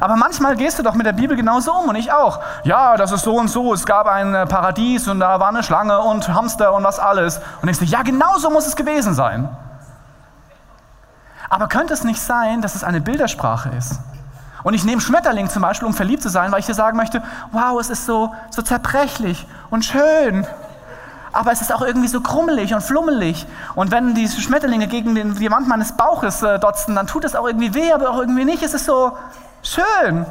Aber 0.00 0.16
manchmal 0.16 0.56
gehst 0.56 0.78
du 0.78 0.82
doch 0.82 0.94
mit 0.94 1.06
der 1.06 1.12
Bibel 1.12 1.36
genauso 1.36 1.72
um 1.74 1.88
und 1.88 1.96
ich 1.96 2.12
auch. 2.12 2.40
Ja, 2.64 2.96
das 2.96 3.12
ist 3.12 3.22
so 3.22 3.36
und 3.36 3.48
so. 3.48 3.72
Es 3.72 3.86
gab 3.86 4.06
ein 4.06 4.34
äh, 4.34 4.46
Paradies 4.46 5.08
und 5.08 5.20
da 5.20 5.40
war 5.40 5.48
eine 5.48 5.62
Schlange 5.62 6.00
und 6.00 6.28
Hamster 6.28 6.72
und 6.72 6.84
was 6.84 6.98
alles. 6.98 7.40
Und 7.62 7.68
ich 7.68 7.76
so, 7.76 7.84
ja, 7.84 8.02
genau 8.02 8.36
so 8.38 8.50
muss 8.50 8.66
es 8.66 8.76
gewesen 8.76 9.14
sein. 9.14 9.48
Aber 11.48 11.68
könnte 11.68 11.94
es 11.94 12.04
nicht 12.04 12.20
sein, 12.20 12.60
dass 12.62 12.74
es 12.74 12.84
eine 12.84 13.00
Bildersprache 13.00 13.70
ist? 13.70 14.00
Und 14.66 14.74
ich 14.74 14.84
nehme 14.84 15.00
Schmetterling 15.00 15.48
zum 15.48 15.62
Beispiel, 15.62 15.86
um 15.86 15.94
verliebt 15.94 16.22
zu 16.22 16.28
sein, 16.28 16.50
weil 16.50 16.58
ich 16.58 16.66
dir 16.66 16.74
sagen 16.74 16.96
möchte, 16.96 17.22
wow, 17.52 17.80
es 17.80 17.88
ist 17.88 18.04
so, 18.04 18.34
so 18.50 18.62
zerbrechlich 18.62 19.46
und 19.70 19.84
schön. 19.84 20.44
Aber 21.32 21.52
es 21.52 21.60
ist 21.60 21.72
auch 21.72 21.82
irgendwie 21.82 22.08
so 22.08 22.20
krummelig 22.20 22.74
und 22.74 22.80
flummelig. 22.80 23.46
Und 23.74 23.90
wenn 23.90 24.14
die 24.14 24.26
Schmetterlinge 24.26 24.88
gegen 24.88 25.14
den, 25.14 25.36
die 25.36 25.50
Wand 25.50 25.68
meines 25.68 25.92
Bauches 25.92 26.42
äh, 26.42 26.58
dotzen, 26.58 26.96
dann 26.96 27.06
tut 27.06 27.24
es 27.24 27.36
auch 27.36 27.46
irgendwie 27.46 27.74
weh, 27.74 27.92
aber 27.92 28.10
auch 28.10 28.18
irgendwie 28.18 28.44
nicht. 28.44 28.62
Es 28.62 28.74
ist 28.74 28.86
so 28.86 29.16
schön. 29.66 30.26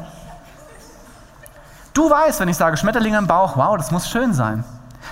Du 1.94 2.10
weißt, 2.10 2.39
wenn 2.39 2.50
ich 2.50 2.58
sage 2.58 2.77
Schmetterlinge 2.77 3.18
im 3.18 3.27
Bauch, 3.27 3.56
wow, 3.56 3.77
das 3.77 3.92
muss 3.92 4.10
schön 4.10 4.34
sein. 4.34 4.63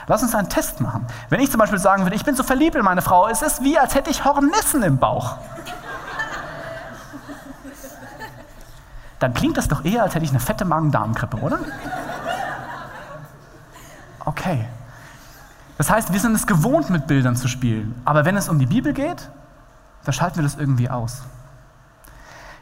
Lass 0.08 0.22
uns 0.22 0.36
einen 0.36 0.50
Test 0.50 0.82
machen. 0.82 1.06
Wenn 1.30 1.40
ich 1.40 1.50
zum 1.50 1.60
Beispiel 1.60 1.80
sagen 1.80 2.04
würde, 2.04 2.16
ich 2.16 2.26
bin 2.26 2.36
so 2.36 2.44
verliebt 2.44 2.76
in 2.76 2.84
meine 2.84 3.02
Frau, 3.02 3.28
es 3.28 3.42
ist 3.42 3.64
wie, 3.64 3.78
als 3.78 3.96
hätte 3.96 4.10
ich 4.10 4.26
Hornissen 4.26 4.84
im 4.84 4.98
Bauch. 4.98 5.38
dann 9.24 9.34
klingt 9.34 9.56
das 9.56 9.70
doch 9.70 9.86
eher, 9.86 10.04
als 10.04 10.16
hätte 10.16 10.26
ich 10.26 10.32
eine 10.32 10.42
fette 10.42 10.66
Magen-Darm-Grippe, 10.66 11.38
oder? 11.38 11.60
Okay. 14.26 14.66
Das 15.78 15.90
heißt, 15.90 16.12
wir 16.12 16.20
sind 16.20 16.36
es 16.36 16.46
gewohnt, 16.46 16.90
mit 16.90 17.08
Bildern 17.08 17.38
zu 17.38 17.48
spielen. 17.48 17.96
Aber 18.04 18.26
wenn 18.26 18.36
es 18.36 18.50
um 18.50 18.60
die 18.60 18.66
Bibel 18.66 18.92
geht, 18.92 19.30
da 20.04 20.12
schalten 20.12 20.36
wir 20.36 20.44
das 20.44 20.56
irgendwie 20.56 20.90
aus. 20.90 21.22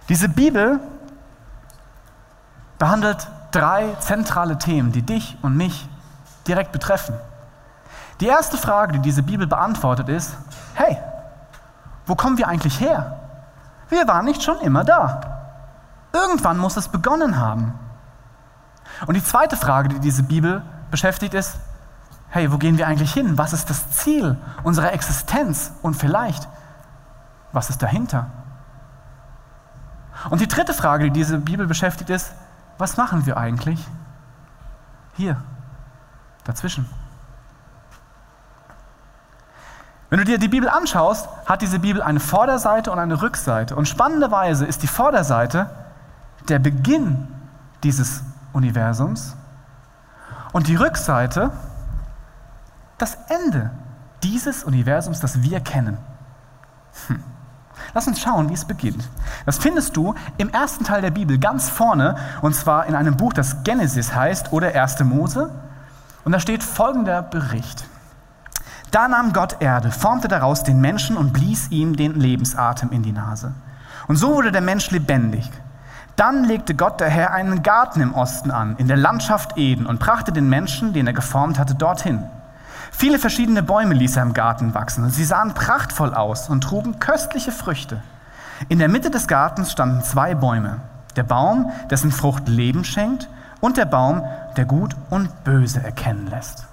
Diese 0.07 0.29
Bibel 0.29 0.79
behandelt 2.81 3.27
drei 3.51 3.95
zentrale 3.99 4.57
Themen, 4.57 4.91
die 4.91 5.03
dich 5.03 5.37
und 5.43 5.55
mich 5.55 5.87
direkt 6.47 6.71
betreffen. 6.71 7.13
Die 8.19 8.25
erste 8.25 8.57
Frage, 8.57 8.93
die 8.93 8.99
diese 8.99 9.21
Bibel 9.21 9.45
beantwortet, 9.45 10.09
ist, 10.09 10.35
hey, 10.73 10.97
wo 12.07 12.15
kommen 12.15 12.39
wir 12.39 12.47
eigentlich 12.47 12.79
her? 12.79 13.19
Wir 13.89 14.07
waren 14.07 14.25
nicht 14.25 14.41
schon 14.41 14.59
immer 14.61 14.83
da. 14.83 15.21
Irgendwann 16.11 16.57
muss 16.57 16.75
es 16.75 16.87
begonnen 16.87 17.37
haben. 17.37 17.75
Und 19.05 19.13
die 19.13 19.23
zweite 19.23 19.57
Frage, 19.57 19.89
die 19.89 19.99
diese 19.99 20.23
Bibel 20.23 20.63
beschäftigt, 20.89 21.35
ist, 21.35 21.59
hey, 22.29 22.51
wo 22.51 22.57
gehen 22.57 22.79
wir 22.79 22.87
eigentlich 22.87 23.13
hin? 23.13 23.37
Was 23.37 23.53
ist 23.53 23.69
das 23.69 23.91
Ziel 23.91 24.37
unserer 24.63 24.91
Existenz? 24.91 25.71
Und 25.83 25.93
vielleicht, 25.93 26.47
was 27.51 27.69
ist 27.69 27.83
dahinter? 27.83 28.25
Und 30.31 30.41
die 30.41 30.47
dritte 30.47 30.73
Frage, 30.73 31.03
die 31.03 31.11
diese 31.11 31.37
Bibel 31.37 31.67
beschäftigt, 31.67 32.09
ist, 32.09 32.33
was 32.81 32.97
machen 32.97 33.25
wir 33.25 33.37
eigentlich 33.37 33.79
hier, 35.13 35.41
dazwischen? 36.43 36.89
Wenn 40.09 40.19
du 40.19 40.25
dir 40.25 40.37
die 40.37 40.49
Bibel 40.49 40.67
anschaust, 40.67 41.29
hat 41.45 41.61
diese 41.61 41.79
Bibel 41.79 42.01
eine 42.01 42.19
Vorderseite 42.19 42.91
und 42.91 42.99
eine 42.99 43.21
Rückseite. 43.21 43.77
Und 43.77 43.87
spannenderweise 43.87 44.65
ist 44.65 44.83
die 44.83 44.87
Vorderseite 44.87 45.69
der 46.49 46.59
Beginn 46.59 47.29
dieses 47.83 48.23
Universums 48.51 49.37
und 50.51 50.67
die 50.67 50.75
Rückseite 50.75 51.51
das 52.97 53.17
Ende 53.29 53.71
dieses 54.21 54.65
Universums, 54.65 55.21
das 55.21 55.41
wir 55.41 55.61
kennen. 55.61 55.97
Hm. 57.07 57.23
Lass 57.93 58.07
uns 58.07 58.19
schauen, 58.19 58.49
wie 58.49 58.53
es 58.53 58.65
beginnt. 58.65 59.07
Das 59.45 59.57
findest 59.57 59.95
du 59.97 60.15
im 60.37 60.49
ersten 60.49 60.83
Teil 60.83 61.01
der 61.01 61.11
Bibel 61.11 61.37
ganz 61.37 61.69
vorne, 61.69 62.15
und 62.41 62.55
zwar 62.55 62.85
in 62.85 62.95
einem 62.95 63.17
Buch, 63.17 63.33
das 63.33 63.63
Genesis 63.63 64.15
heißt 64.15 64.53
oder 64.53 64.73
1. 64.73 65.03
Mose. 65.03 65.51
Und 66.23 66.31
da 66.31 66.39
steht 66.39 66.63
folgender 66.63 67.21
Bericht. 67.21 67.85
Da 68.91 69.07
nahm 69.07 69.31
Gott 69.33 69.57
Erde, 69.61 69.89
formte 69.91 70.27
daraus 70.27 70.63
den 70.63 70.81
Menschen 70.81 71.15
und 71.17 71.31
blies 71.31 71.71
ihm 71.71 71.95
den 71.95 72.19
Lebensatem 72.19 72.91
in 72.91 73.03
die 73.03 73.13
Nase. 73.13 73.53
Und 74.07 74.17
so 74.17 74.35
wurde 74.35 74.51
der 74.51 74.61
Mensch 74.61 74.91
lebendig. 74.91 75.49
Dann 76.17 76.43
legte 76.43 76.75
Gott 76.75 76.99
der 76.99 77.09
Herr 77.09 77.31
einen 77.31 77.63
Garten 77.63 78.01
im 78.01 78.13
Osten 78.13 78.51
an, 78.51 78.75
in 78.77 78.87
der 78.87 78.97
Landschaft 78.97 79.57
Eden, 79.57 79.85
und 79.85 79.99
brachte 79.99 80.31
den 80.31 80.49
Menschen, 80.49 80.93
den 80.93 81.07
er 81.07 81.13
geformt 81.13 81.57
hatte, 81.57 81.75
dorthin. 81.75 82.23
Viele 82.91 83.17
verschiedene 83.17 83.63
Bäume 83.63 83.95
ließ 83.95 84.17
er 84.17 84.23
im 84.23 84.33
Garten 84.33 84.75
wachsen, 84.75 85.03
und 85.03 85.09
sie 85.09 85.25
sahen 85.25 85.53
prachtvoll 85.53 86.13
aus 86.13 86.49
und 86.49 86.61
trugen 86.61 86.99
köstliche 86.99 87.51
Früchte. 87.51 88.03
In 88.69 88.77
der 88.77 88.89
Mitte 88.89 89.09
des 89.09 89.27
Gartens 89.27 89.71
standen 89.71 90.03
zwei 90.03 90.35
Bäume. 90.35 90.81
Der 91.15 91.23
Baum, 91.23 91.71
dessen 91.89 92.11
Frucht 92.11 92.47
Leben 92.47 92.83
schenkt, 92.83 93.27
und 93.59 93.77
der 93.77 93.85
Baum, 93.85 94.23
der 94.55 94.65
Gut 94.65 94.95
und 95.09 95.43
Böse 95.43 95.81
erkennen 95.81 96.27
lässt. 96.27 96.67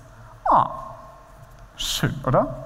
Ah, 0.51 0.71
schön, 1.77 2.15
oder? 2.25 2.65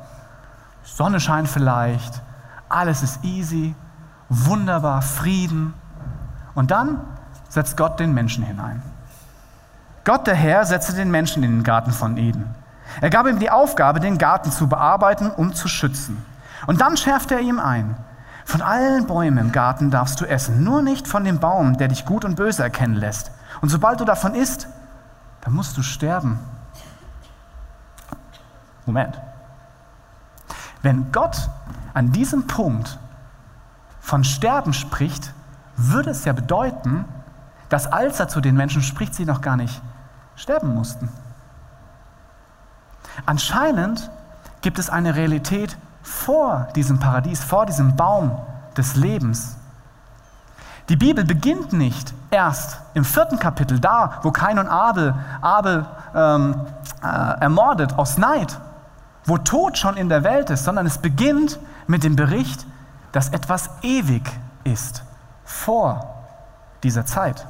Sonne 0.82 1.21
scheint 1.21 1.49
vielleicht, 1.49 2.21
alles 2.68 3.02
ist 3.02 3.23
easy, 3.23 3.75
wunderbar, 4.28 5.02
Frieden. 5.02 5.75
Und 6.54 6.71
dann 6.71 7.00
setzt 7.49 7.76
Gott 7.76 8.00
den 8.00 8.14
Menschen 8.14 8.44
hinein. 8.44 8.82
Gott 10.04 10.26
der 10.26 10.35
Herr 10.35 10.64
setzte 10.64 10.94
den 10.94 11.11
Menschen 11.11 11.42
in 11.42 11.59
den 11.59 11.62
Garten 11.62 11.92
von 11.92 12.16
Eden. 12.16 12.54
Er 13.00 13.11
gab 13.11 13.26
ihm 13.26 13.38
die 13.38 13.50
Aufgabe, 13.50 14.00
den 14.00 14.18
Garten 14.18 14.52
zu 14.52 14.68
bearbeiten 14.68 15.30
und 15.30 15.56
zu 15.56 15.68
schützen. 15.68 16.25
Und 16.66 16.80
dann 16.80 16.96
schärfte 16.96 17.34
er 17.34 17.40
ihm 17.40 17.58
ein, 17.58 17.96
von 18.44 18.61
allen 18.61 19.06
Bäumen 19.06 19.38
im 19.38 19.52
Garten 19.52 19.90
darfst 19.90 20.20
du 20.20 20.25
essen, 20.25 20.64
nur 20.64 20.82
nicht 20.82 21.06
von 21.06 21.25
dem 21.25 21.38
Baum, 21.38 21.76
der 21.78 21.88
dich 21.88 22.04
gut 22.04 22.25
und 22.25 22.37
böse 22.37 22.62
erkennen 22.62 22.94
lässt. 22.94 23.30
Und 23.61 23.68
sobald 23.68 24.00
du 24.00 24.04
davon 24.04 24.34
isst, 24.34 24.68
dann 25.42 25.54
musst 25.54 25.76
du 25.76 25.82
sterben. 25.82 26.38
Moment. 28.84 29.20
Wenn 30.82 31.12
Gott 31.12 31.49
an 31.94 32.11
diesem 32.11 32.46
Punkt 32.46 32.99
von 34.00 34.25
Sterben 34.25 34.72
spricht, 34.72 35.32
würde 35.76 36.11
es 36.11 36.25
ja 36.25 36.32
bedeuten, 36.32 37.04
dass 37.68 37.87
als 37.87 38.18
er 38.18 38.28
zu 38.28 38.40
den 38.40 38.56
Menschen 38.56 38.82
spricht, 38.82 39.14
sie 39.14 39.25
noch 39.25 39.40
gar 39.40 39.56
nicht 39.56 39.80
sterben 40.34 40.75
mussten. 40.75 41.08
Anscheinend 43.26 44.11
gibt 44.61 44.78
es 44.78 44.90
eine 44.90 45.16
Realität 45.16 45.76
vor 46.02 46.69
diesem 46.75 46.99
Paradies, 46.99 47.42
vor 47.45 47.66
diesem 47.66 47.97
Baum 47.97 48.38
des 48.76 48.97
Lebens. 48.97 49.57
Die 50.88 50.97
Bibel 50.97 51.25
beginnt 51.25 51.73
nicht 51.73 52.12
erst 52.31 52.81
im 52.95 53.04
vierten 53.04 53.38
Kapitel, 53.38 53.78
da, 53.78 54.19
wo 54.23 54.31
Kain 54.31 54.59
und 54.59 54.69
Abel, 54.69 55.14
Abel 55.40 55.87
ähm, 56.14 56.66
äh, 57.02 57.07
ermordet 57.07 57.99
aus 57.99 58.19
Neid, 58.19 58.59
wo 59.25 59.38
Tod 59.38 59.78
schon 59.78 59.97
in 59.97 60.09
der 60.09 60.25
Welt 60.25 60.50
ist, 60.50 60.64
sondern 60.64 60.87
es 60.87 60.99
beginnt 60.99 61.61
mit 61.87 62.02
dem 62.02 62.16
Bericht, 62.16 62.66
dass 63.12 63.28
etwas 63.28 63.71
ewig 63.83 64.23
ist 64.64 65.04
vor 65.45 66.14
dieser 66.83 67.07
Zeit. 67.07 67.47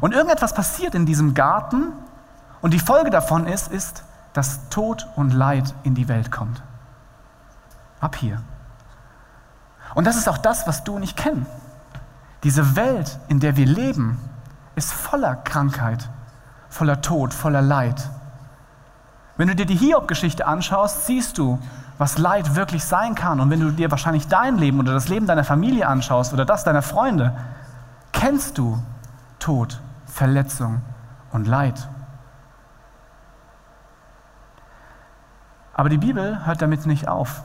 Und 0.00 0.14
irgendetwas 0.14 0.54
passiert 0.54 0.94
in 0.94 1.04
diesem 1.04 1.34
Garten 1.34 1.92
und 2.62 2.72
die 2.72 2.78
Folge 2.78 3.10
davon 3.10 3.46
ist, 3.46 3.68
ist, 3.68 4.04
dass 4.32 4.68
Tod 4.68 5.06
und 5.16 5.32
Leid 5.32 5.74
in 5.82 5.94
die 5.94 6.08
Welt 6.08 6.30
kommt. 6.30 6.62
Ab 8.00 8.16
hier. 8.16 8.42
Und 9.94 10.06
das 10.06 10.16
ist 10.16 10.28
auch 10.28 10.38
das, 10.38 10.66
was 10.66 10.84
du 10.84 10.96
und 10.96 11.02
ich 11.02 11.16
kennen. 11.16 11.46
Diese 12.44 12.76
Welt, 12.76 13.18
in 13.28 13.40
der 13.40 13.56
wir 13.56 13.66
leben, 13.66 14.18
ist 14.76 14.92
voller 14.92 15.36
Krankheit, 15.36 16.08
voller 16.68 17.02
Tod, 17.02 17.34
voller 17.34 17.60
Leid. 17.60 18.08
Wenn 19.36 19.48
du 19.48 19.54
dir 19.54 19.66
die 19.66 19.76
Hiob-Geschichte 19.76 20.46
anschaust, 20.46 21.06
siehst 21.06 21.38
du, 21.38 21.58
was 21.98 22.16
Leid 22.16 22.54
wirklich 22.54 22.84
sein 22.84 23.14
kann. 23.14 23.40
Und 23.40 23.50
wenn 23.50 23.60
du 23.60 23.70
dir 23.70 23.90
wahrscheinlich 23.90 24.26
dein 24.26 24.56
Leben 24.56 24.80
oder 24.80 24.94
das 24.94 25.08
Leben 25.08 25.26
deiner 25.26 25.44
Familie 25.44 25.86
anschaust 25.86 26.32
oder 26.32 26.46
das 26.46 26.64
deiner 26.64 26.82
Freunde, 26.82 27.36
kennst 28.12 28.56
du 28.56 28.78
Tod, 29.38 29.80
Verletzung 30.06 30.80
und 31.30 31.46
Leid. 31.46 31.88
Aber 35.80 35.88
die 35.88 35.96
Bibel 35.96 36.44
hört 36.44 36.60
damit 36.60 36.84
nicht 36.84 37.08
auf, 37.08 37.42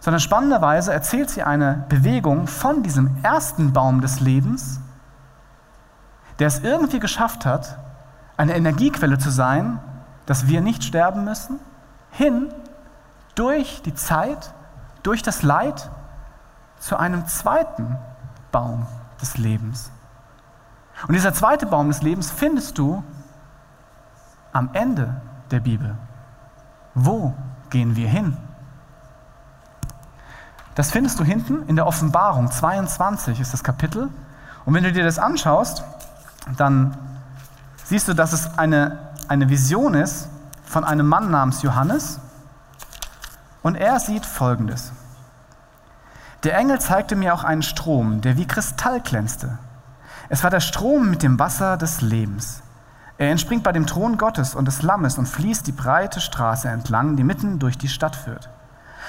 sondern 0.00 0.20
spannenderweise 0.20 0.92
erzählt 0.92 1.30
sie 1.30 1.42
eine 1.42 1.86
Bewegung 1.88 2.46
von 2.46 2.82
diesem 2.82 3.16
ersten 3.22 3.72
Baum 3.72 4.02
des 4.02 4.20
Lebens, 4.20 4.80
der 6.38 6.48
es 6.48 6.58
irgendwie 6.58 7.00
geschafft 7.00 7.46
hat, 7.46 7.78
eine 8.36 8.54
Energiequelle 8.54 9.16
zu 9.16 9.30
sein, 9.30 9.80
dass 10.26 10.46
wir 10.46 10.60
nicht 10.60 10.84
sterben 10.84 11.24
müssen, 11.24 11.58
hin 12.10 12.52
durch 13.34 13.80
die 13.80 13.94
Zeit, 13.94 14.52
durch 15.02 15.22
das 15.22 15.42
Leid 15.42 15.88
zu 16.80 16.98
einem 16.98 17.26
zweiten 17.28 17.96
Baum 18.52 18.86
des 19.22 19.38
Lebens. 19.38 19.90
Und 21.08 21.14
dieser 21.14 21.32
zweite 21.32 21.64
Baum 21.64 21.88
des 21.88 22.02
Lebens 22.02 22.30
findest 22.30 22.76
du 22.76 23.02
am 24.52 24.68
Ende 24.74 25.22
der 25.50 25.60
Bibel. 25.60 25.96
Wo 26.94 27.34
gehen 27.70 27.96
wir 27.96 28.08
hin? 28.08 28.36
Das 30.74 30.90
findest 30.90 31.18
du 31.20 31.24
hinten 31.24 31.68
in 31.68 31.76
der 31.76 31.86
Offenbarung 31.86 32.50
22 32.50 33.40
ist 33.40 33.52
das 33.52 33.64
Kapitel. 33.64 34.08
Und 34.64 34.74
wenn 34.74 34.84
du 34.84 34.92
dir 34.92 35.04
das 35.04 35.18
anschaust, 35.18 35.84
dann 36.56 36.96
siehst 37.84 38.08
du, 38.08 38.14
dass 38.14 38.32
es 38.32 38.58
eine, 38.58 38.98
eine 39.28 39.48
Vision 39.48 39.94
ist 39.94 40.28
von 40.64 40.84
einem 40.84 41.06
Mann 41.06 41.30
namens 41.30 41.62
Johannes. 41.62 42.20
Und 43.62 43.74
er 43.74 44.00
sieht 44.00 44.24
Folgendes. 44.24 44.92
Der 46.44 46.56
Engel 46.56 46.80
zeigte 46.80 47.16
mir 47.16 47.34
auch 47.34 47.44
einen 47.44 47.62
Strom, 47.62 48.22
der 48.22 48.36
wie 48.36 48.46
Kristall 48.46 49.00
glänzte. 49.00 49.58
Es 50.30 50.42
war 50.42 50.50
der 50.50 50.60
Strom 50.60 51.10
mit 51.10 51.22
dem 51.22 51.38
Wasser 51.38 51.76
des 51.76 52.00
Lebens. 52.00 52.62
Er 53.20 53.30
entspringt 53.30 53.62
bei 53.62 53.72
dem 53.72 53.86
Thron 53.86 54.16
Gottes 54.16 54.54
und 54.54 54.64
des 54.64 54.80
Lammes 54.80 55.18
und 55.18 55.26
fließt 55.26 55.66
die 55.66 55.72
breite 55.72 56.22
Straße 56.22 56.70
entlang, 56.70 57.16
die 57.16 57.22
mitten 57.22 57.58
durch 57.58 57.76
die 57.76 57.90
Stadt 57.90 58.16
führt. 58.16 58.48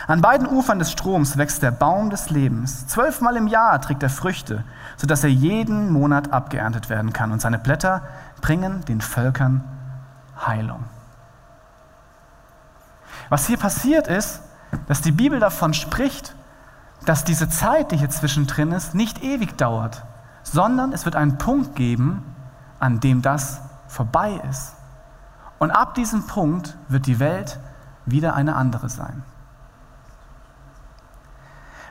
An 0.05 0.19
beiden 0.19 0.47
Ufern 0.47 0.79
des 0.79 0.91
Stroms 0.91 1.37
wächst 1.37 1.63
der 1.63 1.71
Baum 1.71 2.09
des 2.09 2.29
Lebens. 2.29 2.87
Zwölfmal 2.87 3.37
im 3.37 3.47
Jahr 3.47 3.79
trägt 3.79 4.03
er 4.03 4.09
Früchte, 4.09 4.65
sodass 4.97 5.23
er 5.23 5.29
jeden 5.29 5.93
Monat 5.93 6.33
abgeerntet 6.33 6.89
werden 6.89 7.13
kann. 7.13 7.31
Und 7.31 7.41
seine 7.41 7.57
Blätter 7.57 8.01
bringen 8.41 8.83
den 8.83 8.99
Völkern 8.99 9.63
Heilung. 10.45 10.83
Was 13.29 13.47
hier 13.47 13.57
passiert 13.57 14.09
ist, 14.09 14.41
dass 14.89 14.99
die 14.99 15.13
Bibel 15.13 15.39
davon 15.39 15.73
spricht, 15.73 16.35
dass 17.05 17.23
diese 17.23 17.47
Zeit, 17.47 17.93
die 17.93 17.97
hier 17.97 18.09
zwischendrin 18.09 18.73
ist, 18.73 18.93
nicht 18.93 19.23
ewig 19.23 19.57
dauert, 19.57 20.03
sondern 20.43 20.91
es 20.91 21.05
wird 21.05 21.15
einen 21.15 21.37
Punkt 21.37 21.77
geben, 21.77 22.25
an 22.77 22.99
dem 22.99 23.21
das 23.21 23.61
vorbei 23.91 24.41
ist. 24.49 24.73
Und 25.59 25.71
ab 25.71 25.93
diesem 25.93 26.25
Punkt 26.25 26.77
wird 26.87 27.05
die 27.05 27.19
Welt 27.19 27.59
wieder 28.05 28.33
eine 28.33 28.55
andere 28.55 28.89
sein. 28.89 29.23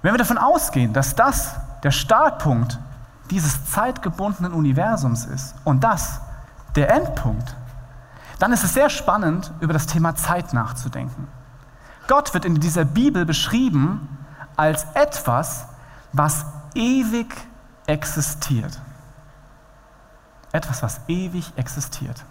Wenn 0.03 0.15
wir 0.15 0.19
davon 0.19 0.39
ausgehen, 0.39 0.93
dass 0.93 1.15
das 1.15 1.55
der 1.83 1.91
Startpunkt 1.91 2.79
dieses 3.31 3.71
zeitgebundenen 3.71 4.53
Universums 4.53 5.27
ist 5.27 5.55
und 5.65 5.85
das 5.85 6.21
der 6.75 6.91
Endpunkt, 6.91 7.55
dann 8.39 8.53
ist 8.53 8.65
es 8.65 8.75
sehr 8.75 8.89
spannend, 8.89 9.53
über 9.61 9.75
das 9.75 9.87
Thema 9.87 10.17
Zeit 10.17 10.55
nachzudenken. 10.55 11.29
Gott 12.09 12.33
wird 12.33 12.47
in 12.47 12.59
dieser 12.59 12.85
Bibel 12.85 13.27
beschrieben 13.27 14.19
als 14.57 14.87
etwas, 14.95 15.67
was 16.13 16.47
ewig 16.75 17.37
existiert. 17.87 18.81
Etwas, 20.53 20.83
was 20.83 21.01
ewig 21.09 21.53
existiert. 21.57 22.25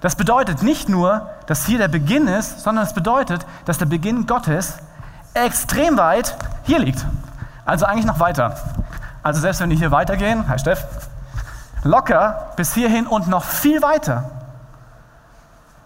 Das 0.00 0.16
bedeutet 0.16 0.62
nicht 0.62 0.88
nur, 0.88 1.30
dass 1.46 1.64
hier 1.66 1.78
der 1.78 1.88
Beginn 1.88 2.28
ist, 2.28 2.60
sondern 2.60 2.84
es 2.84 2.92
bedeutet, 2.92 3.46
dass 3.64 3.78
der 3.78 3.86
Beginn 3.86 4.26
Gottes 4.26 4.78
extrem 5.34 5.96
weit 5.96 6.36
hier 6.64 6.78
liegt. 6.78 7.04
Also 7.64 7.86
eigentlich 7.86 8.04
noch 8.04 8.20
weiter. 8.20 8.56
Also 9.22 9.40
selbst 9.40 9.60
wenn 9.60 9.70
wir 9.70 9.76
hier 9.76 9.90
weitergehen, 9.90 10.48
hi 10.48 10.58
Steff, 10.58 10.84
locker 11.82 12.52
bis 12.56 12.74
hierhin 12.74 13.06
und 13.06 13.28
noch 13.28 13.44
viel 13.44 13.80
weiter. 13.82 14.30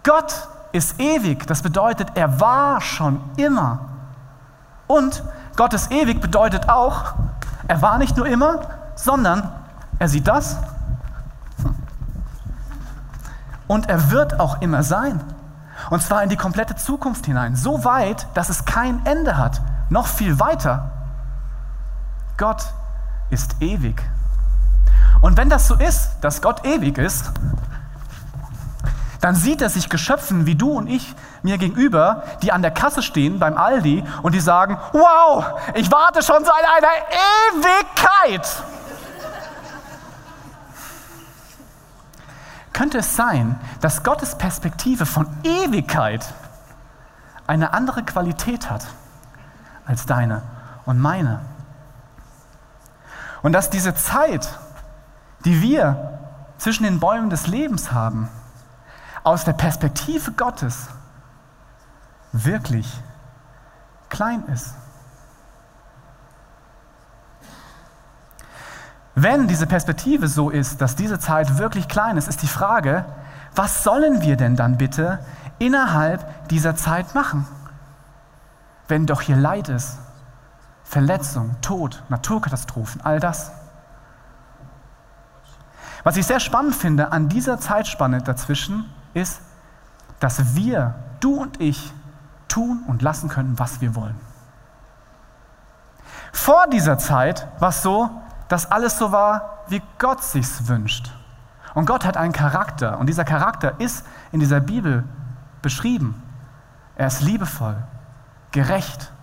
Gott 0.03 0.47
ist 0.71 0.99
ewig. 0.99 1.47
Das 1.47 1.61
bedeutet, 1.61 2.09
er 2.15 2.39
war 2.39 2.81
schon 2.81 3.21
immer. 3.37 3.79
Und 4.87 5.23
Gott 5.55 5.73
ist 5.73 5.91
ewig 5.91 6.19
bedeutet 6.19 6.67
auch, 6.69 7.13
er 7.67 7.81
war 7.81 7.97
nicht 7.97 8.17
nur 8.17 8.25
immer, 8.25 8.61
sondern 8.95 9.51
er 9.99 10.09
sieht 10.09 10.27
das 10.27 10.57
und 13.69 13.87
er 13.87 14.09
wird 14.09 14.39
auch 14.39 14.61
immer 14.61 14.81
sein. 14.81 15.21
Und 15.91 16.01
zwar 16.01 16.23
in 16.23 16.29
die 16.29 16.35
komplette 16.35 16.75
Zukunft 16.75 17.27
hinein. 17.27 17.55
So 17.55 17.85
weit, 17.85 18.27
dass 18.33 18.49
es 18.49 18.65
kein 18.65 19.05
Ende 19.05 19.37
hat. 19.37 19.61
noch 19.91 20.05
viel 20.05 20.39
weiter. 20.39 20.91
Gott 22.37 22.63
ist 23.31 23.55
ewig. 23.59 24.03
Und 25.21 25.35
wenn 25.35 25.49
das 25.49 25.67
so 25.67 25.73
ist, 25.75 26.11
dass 26.21 26.43
Gott 26.43 26.63
ewig 26.63 26.99
ist, 26.99 27.31
dann 29.19 29.33
sieht 29.33 29.63
er 29.63 29.69
sich 29.69 29.89
Geschöpfen 29.89 30.45
wie 30.45 30.53
du 30.53 30.71
und 30.71 30.87
ich 30.87 31.15
mir 31.41 31.57
gegenüber, 31.57 32.23
die 32.43 32.51
an 32.51 32.61
der 32.61 32.71
Kasse 32.71 33.01
stehen 33.01 33.39
beim 33.39 33.57
Aldi 33.57 34.03
und 34.21 34.35
die 34.35 34.39
sagen, 34.39 34.77
wow, 34.91 35.59
ich 35.73 35.91
warte 35.91 36.21
schon 36.21 36.43
seit 36.45 36.65
einer 36.77 37.65
Ewigkeit. 38.29 38.47
Könnte 42.79 42.99
es 42.99 43.17
sein, 43.17 43.59
dass 43.81 44.03
Gottes 44.03 44.37
Perspektive 44.37 45.05
von 45.05 45.27
Ewigkeit 45.43 46.33
eine 47.45 47.73
andere 47.73 48.03
Qualität 48.03 48.69
hat 48.69 48.87
als 49.85 50.05
deine 50.05 50.43
und 50.85 50.97
meine? 50.97 51.41
Und 53.41 53.51
dass 53.51 53.69
diese 53.69 53.95
Zeit, 53.95 54.57
die 55.43 55.61
wir 55.61 56.19
zwischen 56.57 56.83
den 56.83 57.01
Bäumen 57.01 57.29
des 57.29 57.47
Lebens 57.47 57.91
haben, 57.91 58.29
aus 59.25 59.43
der 59.43 59.51
Perspektive 59.51 60.31
Gottes 60.31 60.87
wirklich 62.31 62.89
klein 64.07 64.45
ist. 64.45 64.73
Wenn 69.21 69.49
diese 69.49 69.67
Perspektive 69.67 70.29
so 70.29 70.49
ist, 70.49 70.79
dass 70.79 70.95
diese 70.95 71.19
Zeit 71.19 71.57
wirklich 71.57 71.89
klein 71.89 72.15
ist, 72.15 72.29
ist 72.29 72.41
die 72.41 72.47
Frage, 72.47 73.03
was 73.53 73.83
sollen 73.83 74.21
wir 74.21 74.37
denn 74.37 74.55
dann 74.55 74.77
bitte 74.77 75.19
innerhalb 75.57 76.47
dieser 76.47 76.77
Zeit 76.77 77.13
machen? 77.15 77.45
Wenn 78.87 79.05
doch 79.05 79.19
hier 79.19 79.35
Leid 79.35 79.67
ist, 79.67 79.97
Verletzung, 80.85 81.57
Tod, 81.61 82.01
Naturkatastrophen, 82.07 83.01
all 83.01 83.19
das. 83.19 83.51
Was 86.05 86.15
ich 86.15 86.25
sehr 86.25 86.39
spannend 86.39 86.73
finde 86.73 87.11
an 87.11 87.27
dieser 87.27 87.59
Zeitspanne 87.59 88.21
dazwischen, 88.21 88.85
ist, 89.13 89.41
dass 90.21 90.55
wir, 90.55 90.95
du 91.19 91.35
und 91.35 91.59
ich, 91.59 91.91
tun 92.47 92.83
und 92.87 93.01
lassen 93.01 93.27
können, 93.27 93.59
was 93.59 93.81
wir 93.81 93.95
wollen. 93.95 94.15
Vor 96.31 96.67
dieser 96.67 96.97
Zeit 96.97 97.49
war 97.59 97.69
es 97.69 97.81
so, 97.81 98.09
dass 98.49 98.69
alles 98.69 98.97
so 98.97 99.13
war, 99.13 99.59
wie 99.67 99.81
Gott 99.97 100.21
sich's 100.21 100.67
wünscht. 100.67 101.11
Und 101.75 101.85
Gott 101.85 102.05
hat 102.05 102.17
einen 102.17 102.33
Charakter 102.33 102.99
und 102.99 103.07
dieser 103.07 103.23
Charakter 103.23 103.79
ist 103.79 104.05
in 104.31 104.39
dieser 104.39 104.59
Bibel 104.59 105.05
beschrieben. 105.61 106.21
Er 106.95 107.07
ist 107.07 107.21
liebevoll, 107.21 107.77
gerecht. 108.51 109.13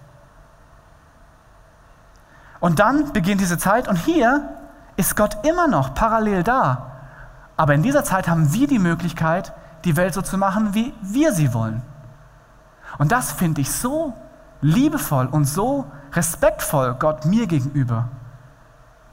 Und 2.60 2.78
dann 2.78 3.12
beginnt 3.12 3.40
diese 3.40 3.58
Zeit 3.58 3.88
und 3.88 3.96
hier 3.96 4.48
ist 4.96 5.16
Gott 5.16 5.44
immer 5.46 5.68
noch 5.68 5.94
parallel 5.94 6.42
da. 6.42 6.92
Aber 7.56 7.74
in 7.74 7.82
dieser 7.82 8.04
Zeit 8.04 8.28
haben 8.28 8.52
wir 8.52 8.66
die 8.66 8.78
Möglichkeit, 8.78 9.52
die 9.84 9.96
Welt 9.96 10.14
so 10.14 10.22
zu 10.22 10.38
machen, 10.38 10.72
wie 10.74 10.94
wir 11.02 11.32
sie 11.32 11.52
wollen. 11.52 11.82
Und 12.98 13.12
das 13.12 13.32
finde 13.32 13.60
ich 13.60 13.70
so 13.70 14.14
liebevoll 14.60 15.26
und 15.26 15.44
so 15.44 15.90
respektvoll 16.12 16.94
Gott 16.94 17.24
mir 17.24 17.46
gegenüber. 17.46 18.08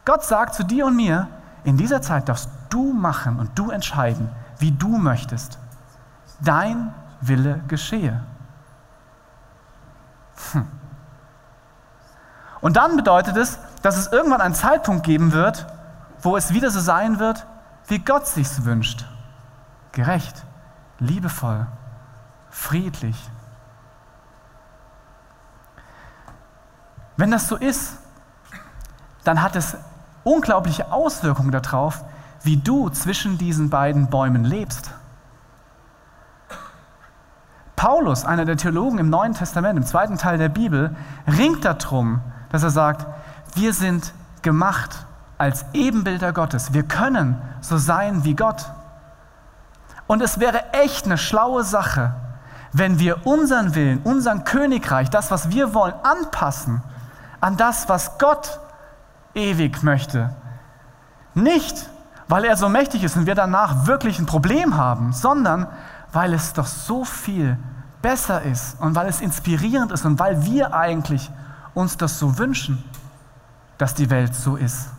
Gott 0.06 0.24
sagt 0.24 0.56
zu 0.56 0.64
dir 0.64 0.86
und 0.86 0.96
mir, 0.96 1.28
in 1.64 1.78
dieser 1.78 2.02
Zeit 2.02 2.28
darfst 2.28 2.50
du 2.70 2.94
machen 2.94 3.40
und 3.40 3.58
du 3.58 3.72
entscheiden, 3.72 4.30
wie 4.60 4.72
du 4.72 4.98
möchtest. 4.98 5.60
Dein 6.42 6.94
Wille 7.22 7.62
geschehe. 7.68 8.22
Hm. 10.52 10.68
Und 12.60 12.78
dann 12.78 12.96
bedeutet 12.96 13.38
es, 13.38 13.60
dass 13.82 13.98
es 13.98 14.08
irgendwann 14.08 14.42
einen 14.42 14.56
Zeitpunkt 14.56 15.06
geben 15.06 15.34
wird, 15.34 15.68
wo 16.22 16.38
es 16.38 16.54
wieder 16.54 16.72
so 16.72 16.80
sein 16.80 17.20
wird, 17.20 17.46
wie 17.88 18.00
Gott 18.00 18.28
sich's 18.28 18.64
wünscht. 18.64 19.06
Gerecht, 19.92 20.46
liebevoll, 21.00 21.68
friedlich. 22.50 23.30
Wenn 27.18 27.32
das 27.32 27.48
so 27.48 27.58
ist, 27.58 27.98
dann 29.24 29.42
hat 29.42 29.56
es 29.56 29.78
unglaubliche 30.24 30.92
Auswirkungen 30.92 31.52
darauf, 31.52 32.04
wie 32.44 32.58
du 32.58 32.90
zwischen 32.90 33.38
diesen 33.38 33.70
beiden 33.70 34.10
Bäumen 34.10 34.44
lebst. 34.44 34.92
Paulus, 37.76 38.24
einer 38.24 38.46
der 38.46 38.58
Theologen 38.58 39.00
im 39.00 39.10
Neuen 39.10 39.34
Testament, 39.34 39.78
im 39.78 39.86
zweiten 39.86 40.18
Teil 40.18 40.38
der 40.38 40.50
Bibel, 40.50 40.96
ringt 41.28 41.66
darum, 41.66 42.22
dass 42.50 42.64
er 42.64 42.70
sagt, 42.70 43.06
wir 43.56 43.74
sind 43.74 44.14
gemacht 44.42 45.06
als 45.38 45.66
Ebenbilder 45.74 46.32
Gottes. 46.32 46.74
Wir 46.74 46.84
können 46.84 47.42
so 47.62 47.78
sein 47.78 48.24
wie 48.24 48.36
Gott. 48.36 48.72
Und 50.08 50.22
es 50.22 50.40
wäre 50.40 50.74
echt 50.74 51.06
eine 51.06 51.18
schlaue 51.18 51.64
Sache, 51.64 52.14
wenn 52.72 53.00
wir 53.00 53.26
unseren 53.26 53.76
Willen, 53.76 54.00
unseren 54.04 54.44
Königreich, 54.44 55.10
das, 55.10 55.32
was 55.32 55.50
wir 55.50 55.74
wollen, 55.74 55.94
anpassen 56.04 56.82
an 57.42 57.58
das, 57.58 57.90
was 57.90 58.18
Gott 58.18 58.60
ewig 59.34 59.84
möchte. 59.84 60.36
Nicht, 61.34 61.90
weil 62.28 62.46
er 62.46 62.58
so 62.58 62.70
mächtig 62.70 63.04
ist 63.04 63.16
und 63.16 63.26
wir 63.26 63.36
danach 63.36 63.88
wirklich 63.88 64.20
ein 64.20 64.26
Problem 64.26 64.78
haben, 64.78 65.14
sondern 65.14 65.68
weil 66.12 66.34
es 66.34 66.54
doch 66.54 66.68
so 66.68 67.04
viel 67.06 67.58
besser 68.02 68.42
ist 68.44 68.80
und 68.80 68.96
weil 68.96 69.08
es 69.08 69.22
inspirierend 69.22 69.92
ist 69.92 70.06
und 70.06 70.20
weil 70.20 70.46
wir 70.46 70.74
eigentlich 70.74 71.32
uns 71.74 71.98
das 71.98 72.20
so 72.20 72.38
wünschen, 72.38 72.84
dass 73.78 73.96
die 73.96 74.10
Welt 74.10 74.36
so 74.36 74.56
ist. 74.56 74.90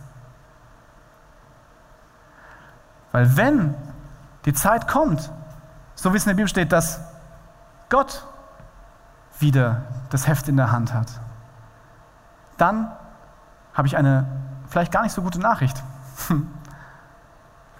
Weil 3.11 3.37
wenn 3.37 3.75
die 4.43 4.53
Zeit 4.53 4.87
kommt, 4.87 5.31
so 5.95 6.11
wie 6.11 6.17
es 6.17 6.25
in 6.25 6.31
der 6.31 6.35
Bibel 6.35 6.49
steht, 6.49 6.71
dass 6.71 6.99
Gott 7.89 8.25
wieder 9.39 9.83
das 10.09 10.27
Heft 10.27 10.49
in 10.49 10.57
der 10.57 10.71
Hand 10.71 10.93
hat, 10.93 11.07
dann 12.57 12.91
habe 13.75 13.87
ich 13.87 13.97
eine 13.97 14.25
vielleicht 14.67 14.91
gar 14.91 15.03
nicht 15.03 15.13
so 15.13 15.21
gute 15.21 15.39
Nachricht. 15.39 15.83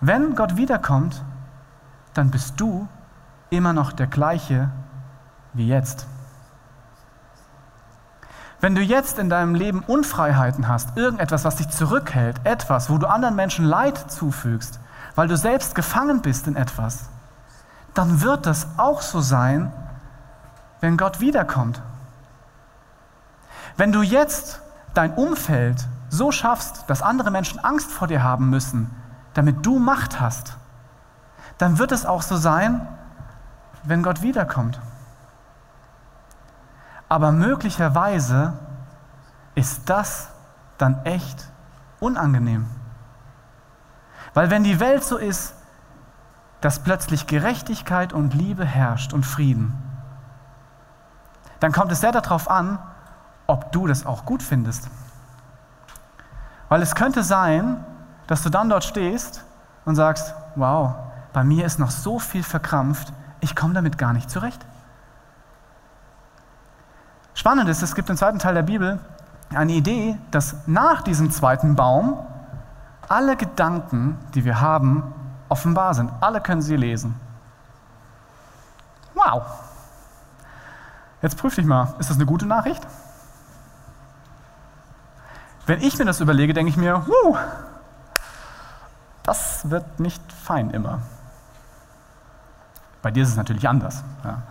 Wenn 0.02 0.36
Gott 0.36 0.58
wiederkommt, 0.58 1.24
dann 2.14 2.30
bist 2.30 2.60
du 2.60 2.88
immer 3.50 3.74
noch 3.74 3.92
der 3.92 4.08
gleiche 4.08 4.70
wie 5.54 5.68
jetzt. 5.68 6.08
Wenn 8.62 8.76
du 8.76 8.82
jetzt 8.82 9.20
in 9.20 9.30
deinem 9.30 9.56
Leben 9.56 9.82
Unfreiheiten 9.82 10.68
hast, 10.68 10.98
irgendetwas, 10.98 11.44
was 11.46 11.58
dich 11.58 11.70
zurückhält, 11.70 12.40
etwas, 12.46 12.90
wo 12.90 12.98
du 12.98 13.08
anderen 13.08 13.36
Menschen 13.36 13.66
Leid 13.66 13.98
zufügst, 14.12 14.80
weil 15.16 15.28
du 15.28 15.38
selbst 15.38 15.76
gefangen 15.76 16.22
bist 16.22 16.48
in 16.48 16.56
etwas, 16.56 17.10
dann 17.94 18.22
wird 18.22 18.46
das 18.46 18.68
auch 18.78 19.02
so 19.02 19.22
sein, 19.22 19.72
wenn 20.82 20.98
Gott 20.98 21.20
wiederkommt. 21.20 21.82
Wenn 23.78 23.92
du 23.92 24.02
jetzt 24.02 24.62
dein 24.98 25.14
Umfeld 25.14 25.88
so 26.10 26.32
schaffst, 26.32 26.86
dass 26.88 27.02
andere 27.02 27.32
Menschen 27.32 27.60
Angst 27.60 27.92
vor 27.92 28.08
dir 28.08 28.24
haben 28.24 28.50
müssen, 28.50 28.90
damit 29.34 29.66
du 29.66 29.80
Macht 29.80 30.20
hast, 30.20 30.58
dann 31.58 31.78
wird 31.78 31.92
es 31.92 32.06
auch 32.06 32.22
so 32.22 32.38
sein, 32.38 32.88
wenn 33.84 34.04
Gott 34.04 34.22
wiederkommt. 34.22 34.80
Aber 37.08 37.32
möglicherweise 37.32 38.54
ist 39.54 39.90
das 39.90 40.30
dann 40.78 41.06
echt 41.06 41.50
unangenehm. 42.00 42.66
Weil 44.34 44.50
wenn 44.50 44.64
die 44.64 44.80
Welt 44.80 45.04
so 45.04 45.18
ist, 45.18 45.54
dass 46.62 46.80
plötzlich 46.80 47.28
Gerechtigkeit 47.28 48.12
und 48.12 48.34
Liebe 48.34 48.66
herrscht 48.66 49.14
und 49.14 49.26
Frieden, 49.26 49.74
dann 51.60 51.72
kommt 51.72 51.92
es 51.92 52.02
sehr 52.02 52.12
darauf 52.12 52.50
an, 52.50 52.80
ob 53.48 53.72
du 53.72 53.88
das 53.88 54.06
auch 54.06 54.26
gut 54.26 54.42
findest. 54.42 54.90
Weil 56.70 56.82
es 56.82 56.96
könnte 56.96 57.24
sein, 57.24 57.84
dass 58.28 58.42
du 58.42 58.50
dann 58.50 58.70
dort 58.70 58.84
stehst 58.84 59.44
und 59.86 59.96
sagst, 59.96 60.34
wow, 60.56 60.96
bei 61.34 61.44
mir 61.44 61.66
ist 61.66 61.80
noch 61.80 61.92
so 61.92 62.20
viel 62.20 62.44
verkrampft, 62.44 63.14
ich 63.40 63.56
komme 63.56 63.74
damit 63.74 63.98
gar 63.98 64.14
nicht 64.14 64.30
zurecht. 64.30 64.66
Spannend 67.34 67.70
ist, 67.70 67.82
es 67.82 67.94
gibt 67.94 68.10
im 68.10 68.18
zweiten 68.18 68.40
Teil 68.40 68.56
der 68.56 68.64
Bibel 68.64 69.00
eine 69.54 69.74
Idee, 69.74 70.18
dass 70.32 70.56
nach 70.66 71.02
diesem 71.04 71.32
zweiten 71.32 71.76
Baum 71.76 72.18
alle 73.08 73.36
Gedanken, 73.36 74.18
die 74.34 74.46
wir 74.46 74.62
haben, 74.62 75.14
offenbar 75.50 75.94
sind. 75.94 76.12
Alle 76.22 76.42
können 76.42 76.62
sie 76.62 76.76
lesen. 76.76 77.20
Wow. 79.14 79.44
Jetzt 81.22 81.38
prüf 81.38 81.56
dich 81.56 81.66
mal, 81.66 81.94
ist 82.00 82.10
das 82.10 82.18
eine 82.18 82.26
gute 82.26 82.46
Nachricht? 82.46 82.86
Wenn 85.66 85.82
ich 85.82 85.98
mir 85.98 86.06
das 86.06 86.20
überlege, 86.22 86.54
denke 86.54 86.70
ich 86.70 86.78
mir, 86.78 87.06
wuh, 87.08 87.38
das 89.24 89.70
wird 89.70 90.00
nicht 90.00 90.22
fein 90.32 90.70
immer. 90.70 91.00
Bei 93.02 93.12
dir 93.12 93.24
ist 93.24 93.30
es 93.30 93.36
natürlich 93.36 93.68
anders. 93.68 94.04
Ja. 94.24 94.44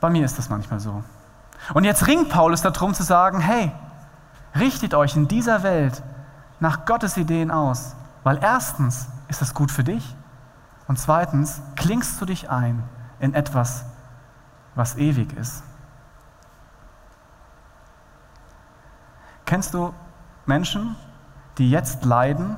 Bei 0.00 0.10
mir 0.10 0.24
ist 0.24 0.38
das 0.38 0.48
manchmal 0.48 0.80
so. 0.80 1.02
Und 1.72 1.84
jetzt 1.84 2.06
ringt 2.06 2.30
Paulus 2.30 2.62
darum 2.62 2.94
zu 2.94 3.02
sagen, 3.02 3.40
hey, 3.40 3.72
richtet 4.58 4.94
euch 4.94 5.16
in 5.16 5.28
dieser 5.28 5.62
Welt 5.62 6.02
nach 6.60 6.84
Gottes 6.84 7.16
Ideen 7.16 7.50
aus, 7.50 7.94
weil 8.22 8.38
erstens 8.42 9.08
ist 9.28 9.40
das 9.40 9.54
gut 9.54 9.70
für 9.70 9.84
dich 9.84 10.14
und 10.88 10.98
zweitens 10.98 11.60
klingst 11.76 12.20
du 12.20 12.26
dich 12.26 12.50
ein 12.50 12.82
in 13.20 13.34
etwas, 13.34 13.84
was 14.74 14.96
ewig 14.96 15.32
ist. 15.36 15.62
Kennst 19.46 19.74
du 19.74 19.92
Menschen, 20.46 20.96
die 21.58 21.70
jetzt 21.70 22.04
leiden, 22.04 22.56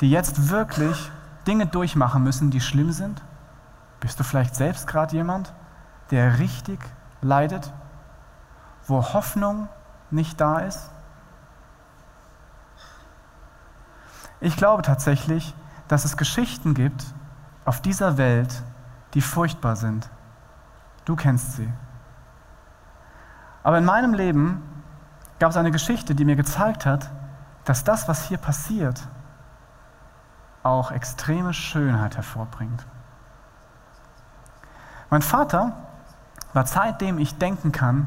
die 0.00 0.10
jetzt 0.10 0.50
wirklich 0.50 1.10
Dinge 1.46 1.66
durchmachen 1.66 2.22
müssen, 2.22 2.50
die 2.50 2.60
schlimm 2.60 2.92
sind? 2.92 3.22
Bist 4.00 4.20
du 4.20 4.24
vielleicht 4.24 4.54
selbst 4.54 4.86
gerade 4.86 5.16
jemand, 5.16 5.52
der 6.10 6.38
richtig 6.38 6.78
leidet, 7.20 7.72
wo 8.86 9.02
Hoffnung 9.12 9.68
nicht 10.10 10.40
da 10.40 10.58
ist? 10.60 10.90
Ich 14.40 14.56
glaube 14.56 14.82
tatsächlich, 14.82 15.54
dass 15.88 16.04
es 16.04 16.16
Geschichten 16.16 16.74
gibt 16.74 17.04
auf 17.64 17.80
dieser 17.80 18.18
Welt, 18.18 18.62
die 19.14 19.20
furchtbar 19.20 19.74
sind. 19.74 20.08
Du 21.04 21.16
kennst 21.16 21.54
sie. 21.54 21.68
Aber 23.62 23.78
in 23.78 23.84
meinem 23.84 24.14
Leben 24.14 24.62
gab 25.38 25.50
es 25.50 25.56
eine 25.56 25.70
Geschichte, 25.70 26.14
die 26.14 26.24
mir 26.24 26.36
gezeigt 26.36 26.86
hat, 26.86 27.10
dass 27.64 27.84
das, 27.84 28.08
was 28.08 28.24
hier 28.24 28.38
passiert, 28.38 29.06
auch 30.62 30.90
extreme 30.90 31.52
Schönheit 31.52 32.16
hervorbringt. 32.16 32.86
Mein 35.10 35.22
Vater 35.22 35.72
war 36.52 36.66
seitdem 36.66 37.18
ich 37.18 37.38
denken 37.38 37.72
kann 37.72 38.06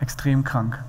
extrem 0.00 0.44
krank. 0.44 0.82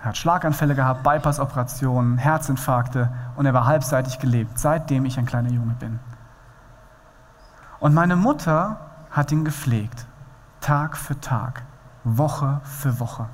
Er 0.00 0.06
hat 0.06 0.16
Schlaganfälle 0.16 0.74
gehabt, 0.74 1.02
Bypass-Operationen, 1.02 2.18
Herzinfarkte 2.18 3.12
und 3.36 3.46
er 3.46 3.54
war 3.54 3.66
halbseitig 3.66 4.18
gelebt, 4.18 4.58
seitdem 4.58 5.04
ich 5.04 5.18
ein 5.18 5.26
kleiner 5.26 5.50
Junge 5.50 5.74
bin. 5.74 5.98
Und 7.80 7.94
meine 7.94 8.16
Mutter 8.16 8.78
hat 9.10 9.32
ihn 9.32 9.44
gepflegt, 9.44 10.06
Tag 10.60 10.96
für 10.96 11.20
Tag, 11.20 11.62
Woche 12.04 12.60
für 12.64 13.00
Woche. 13.00 13.28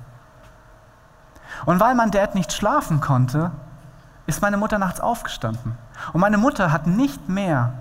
Und 1.66 1.80
weil 1.80 1.94
mein 1.94 2.10
Dad 2.10 2.34
nicht 2.34 2.52
schlafen 2.52 3.00
konnte, 3.00 3.50
ist 4.26 4.42
meine 4.42 4.56
Mutter 4.56 4.78
nachts 4.78 5.00
aufgestanden. 5.00 5.76
Und 6.12 6.20
meine 6.20 6.38
Mutter 6.38 6.72
hat 6.72 6.86
nicht 6.86 7.28
mehr 7.28 7.72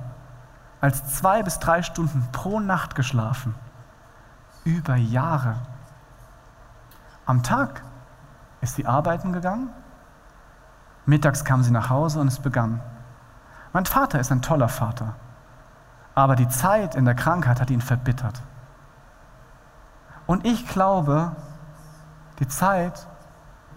als 0.79 1.15
zwei 1.15 1.43
bis 1.43 1.59
drei 1.59 1.81
Stunden 1.81 2.27
pro 2.31 2.59
Nacht 2.59 2.95
geschlafen. 2.95 3.55
Über 4.63 4.95
Jahre. 4.95 5.55
Am 7.25 7.43
Tag 7.43 7.83
ist 8.61 8.75
sie 8.75 8.85
arbeiten 8.85 9.33
gegangen. 9.33 9.69
Mittags 11.05 11.45
kam 11.45 11.63
sie 11.63 11.71
nach 11.71 11.89
Hause 11.89 12.19
und 12.19 12.27
es 12.27 12.39
begann. 12.39 12.81
Mein 13.73 13.85
Vater 13.85 14.19
ist 14.19 14.31
ein 14.31 14.41
toller 14.41 14.69
Vater, 14.69 15.15
aber 16.15 16.35
die 16.35 16.49
Zeit 16.49 16.95
in 16.95 17.05
der 17.05 17.15
Krankheit 17.15 17.61
hat 17.61 17.69
ihn 17.69 17.81
verbittert. 17.81 18.41
Und 20.25 20.45
ich 20.45 20.67
glaube, 20.67 21.31
die 22.39 22.47
Zeit, 22.47 23.07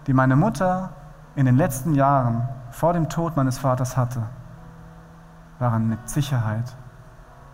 die 0.07 0.13
meine 0.13 0.35
Mutter 0.35 0.89
in 1.35 1.45
den 1.45 1.57
letzten 1.57 1.93
Jahren 1.93 2.47
vor 2.71 2.93
dem 2.93 3.09
Tod 3.09 3.35
meines 3.35 3.59
Vaters 3.59 3.97
hatte, 3.97 4.23
waren 5.59 5.87
mit 5.87 6.09
Sicherheit 6.09 6.75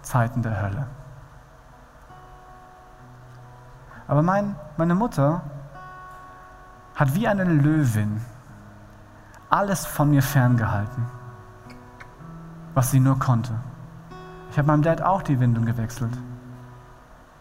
Zeiten 0.01 0.41
der 0.41 0.61
Hölle. 0.61 0.87
Aber 4.07 4.21
mein, 4.21 4.55
meine 4.77 4.95
Mutter 4.95 5.41
hat 6.95 7.13
wie 7.13 7.27
eine 7.27 7.43
Löwin 7.43 8.21
alles 9.49 9.85
von 9.85 10.09
mir 10.09 10.23
ferngehalten, 10.23 11.05
was 12.73 12.91
sie 12.91 12.99
nur 12.99 13.19
konnte. 13.19 13.53
Ich 14.51 14.57
habe 14.57 14.67
meinem 14.67 14.81
Dad 14.81 15.01
auch 15.01 15.21
die 15.21 15.39
Windung 15.39 15.65
gewechselt. 15.65 16.17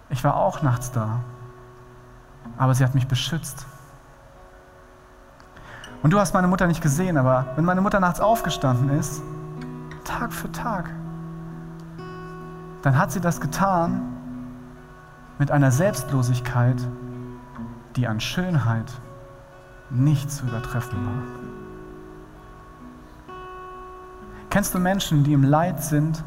Ich 0.09 0.23
war 0.25 0.37
auch 0.37 0.63
nachts 0.63 0.93
da, 0.93 1.21
aber 2.59 2.75
sie 2.75 2.85
hat 2.85 2.95
mich 2.95 3.09
beschützt. 3.09 3.67
Und 6.03 6.13
du 6.13 6.19
hast 6.19 6.35
meine 6.35 6.47
Mutter 6.47 6.67
nicht 6.67 6.83
gesehen, 6.83 7.17
aber 7.17 7.47
wenn 7.57 7.65
meine 7.65 7.81
Mutter 7.81 8.01
nachts 8.01 8.21
aufgestanden 8.21 8.91
ist, 8.99 9.23
Tag 10.05 10.33
für 10.33 10.51
Tag, 10.53 10.91
dann 12.83 12.97
hat 12.97 13.11
sie 13.11 13.21
das 13.21 13.41
getan 13.41 14.03
mit 15.39 15.51
einer 15.51 15.73
Selbstlosigkeit, 15.73 16.77
die 17.97 18.07
an 18.07 18.21
Schönheit 18.21 18.93
nicht 19.91 20.31
zu 20.31 20.47
übertreffen 20.47 20.99
war. 21.05 21.23
Kennst 24.51 24.75
du 24.75 24.79
Menschen, 24.79 25.25
die 25.25 25.33
im 25.33 25.43
Leid 25.45 25.83
sind 25.83 26.23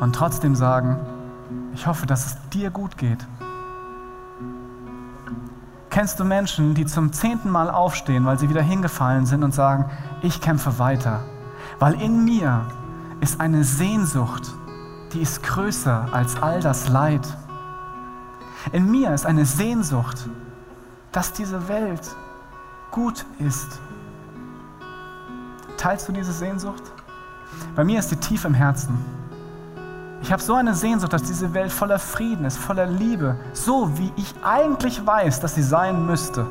und 0.00 0.14
trotzdem 0.14 0.54
sagen, 0.54 0.98
ich 1.74 1.86
hoffe, 1.86 2.06
dass 2.06 2.26
es 2.26 2.48
dir 2.50 2.70
gut 2.70 2.96
geht? 2.96 3.26
Kennst 5.90 6.20
du 6.20 6.24
Menschen, 6.24 6.74
die 6.74 6.86
zum 6.86 7.12
zehnten 7.12 7.50
Mal 7.50 7.68
aufstehen, 7.68 8.24
weil 8.24 8.38
sie 8.38 8.48
wieder 8.48 8.62
hingefallen 8.62 9.26
sind 9.26 9.42
und 9.42 9.52
sagen, 9.52 9.90
ich 10.22 10.40
kämpfe 10.40 10.78
weiter, 10.78 11.24
weil 11.80 12.00
in 12.00 12.24
mir 12.24 12.64
ist 13.20 13.40
eine 13.40 13.64
Sehnsucht, 13.64 14.54
die 15.12 15.20
ist 15.20 15.42
größer 15.42 16.08
als 16.12 16.40
all 16.40 16.60
das 16.60 16.88
Leid. 16.88 17.26
In 18.70 18.88
mir 18.88 19.12
ist 19.12 19.26
eine 19.26 19.44
Sehnsucht, 19.44 20.28
dass 21.10 21.32
diese 21.32 21.68
Welt 21.68 22.14
gut 22.92 23.26
ist. 23.40 23.80
Teilst 25.76 26.08
du 26.08 26.12
diese 26.12 26.32
Sehnsucht? 26.32 26.82
Bei 27.74 27.82
mir 27.82 27.98
ist 27.98 28.10
sie 28.10 28.16
tief 28.16 28.44
im 28.44 28.54
Herzen. 28.54 28.96
Ich 30.22 30.32
habe 30.32 30.42
so 30.42 30.54
eine 30.54 30.74
Sehnsucht, 30.74 31.12
dass 31.12 31.22
diese 31.22 31.54
Welt 31.54 31.72
voller 31.72 31.98
Frieden 31.98 32.44
ist, 32.44 32.58
voller 32.58 32.86
Liebe, 32.86 33.36
so 33.52 33.96
wie 33.98 34.12
ich 34.16 34.34
eigentlich 34.44 35.04
weiß, 35.04 35.40
dass 35.40 35.54
sie 35.54 35.62
sein 35.62 36.06
müsste. 36.06 36.46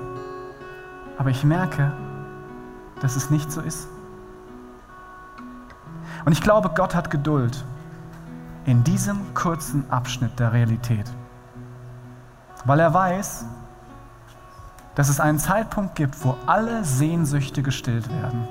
Aber 1.18 1.30
ich 1.30 1.44
merke, 1.44 1.92
dass 3.02 3.16
es 3.16 3.30
nicht 3.30 3.52
so 3.52 3.62
ist. 3.62 3.88
Und 6.26 6.32
ich 6.32 6.42
glaube, 6.42 6.72
Gott 6.76 6.96
hat 6.96 7.12
Geduld 7.12 7.64
in 8.66 8.84
diesem 8.84 9.34
kurzen 9.34 9.90
Abschnitt 9.90 10.40
der 10.40 10.52
Realität, 10.52 11.06
weil 12.66 12.80
er 12.80 12.94
weiß, 12.94 13.46
dass 14.96 15.10
es 15.10 15.20
einen 15.20 15.40
Zeitpunkt 15.40 15.96
gibt, 15.96 16.24
wo 16.26 16.36
alle 16.46 16.84
Sehnsüchte 16.84 17.64
gestillt 17.64 18.10
werden, 18.10 18.48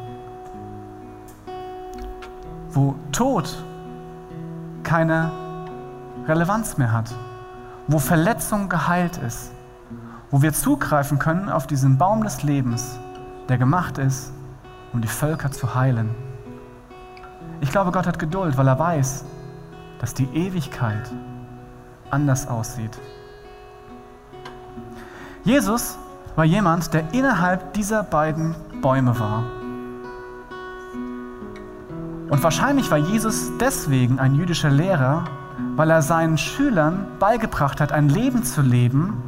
wo 2.71 2.95
Tod 3.13 3.65
keine 4.89 5.31
Relevanz 6.27 6.79
mehr 6.79 6.91
hat, 6.93 7.15
wo 7.89 7.99
Verletzung 7.99 8.71
geheilt 8.71 9.19
ist, 9.19 9.53
wo 10.31 10.41
wir 10.41 10.55
zugreifen 10.55 11.19
können 11.19 11.51
auf 11.51 11.67
diesen 11.67 11.99
Baum 11.99 12.23
des 12.23 12.43
Lebens, 12.43 12.99
der 13.51 13.59
gemacht 13.59 13.99
ist, 13.99 14.33
um 14.95 15.03
die 15.03 15.09
Völker 15.09 15.51
zu 15.51 15.75
heilen. 15.75 16.09
Ich 17.61 17.71
glaube, 17.71 17.93
Gott 17.93 18.07
hat 18.07 18.19
Geduld, 18.19 18.57
weil 18.57 18.67
er 18.67 18.79
weiß, 18.79 19.27
dass 19.99 20.15
die 20.15 20.29
Ewigkeit 20.33 21.11
anders 22.09 22.49
aussieht. 22.49 22.99
Jesus 25.45 25.99
war 26.35 26.47
jemand, 26.47 26.95
der 26.95 27.13
innerhalb 27.13 27.75
dieser 27.75 28.03
beiden 28.05 28.55
Bäume 28.81 29.21
war. 29.21 29.58
Und 32.31 32.43
wahrscheinlich 32.43 32.91
war 32.91 32.99
Jesus 32.99 33.51
deswegen 33.59 34.19
ein 34.19 34.35
jüdischer 34.35 34.71
Lehrer, 34.71 35.25
weil 35.77 35.91
er 35.91 36.03
seinen 36.03 36.37
Schülern 36.37 37.07
beigebracht 37.19 37.81
hat, 37.81 37.93
ein 37.93 38.09
Leben 38.09 38.45
zu 38.45 38.61
leben, 38.61 39.23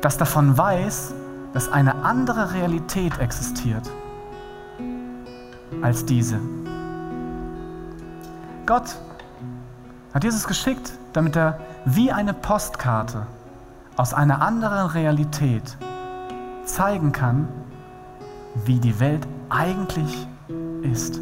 das 0.00 0.16
davon 0.16 0.56
weiß, 0.56 1.14
dass 1.52 1.70
eine 1.70 2.04
andere 2.04 2.54
Realität 2.54 3.18
existiert 3.18 3.90
als 5.82 6.04
diese. 6.04 6.38
Gott 8.66 8.96
hat 10.14 10.24
Jesus 10.24 10.46
geschickt, 10.46 10.92
damit 11.12 11.36
er 11.36 11.60
wie 11.84 12.10
eine 12.10 12.32
Postkarte 12.32 13.26
aus 13.96 14.14
einer 14.14 14.40
anderen 14.40 14.86
Realität 14.88 15.76
zeigen 16.64 17.12
kann, 17.12 17.48
wie 18.64 18.78
die 18.78 18.98
Welt 18.98 19.26
eigentlich 19.50 20.26
ist. 20.82 21.20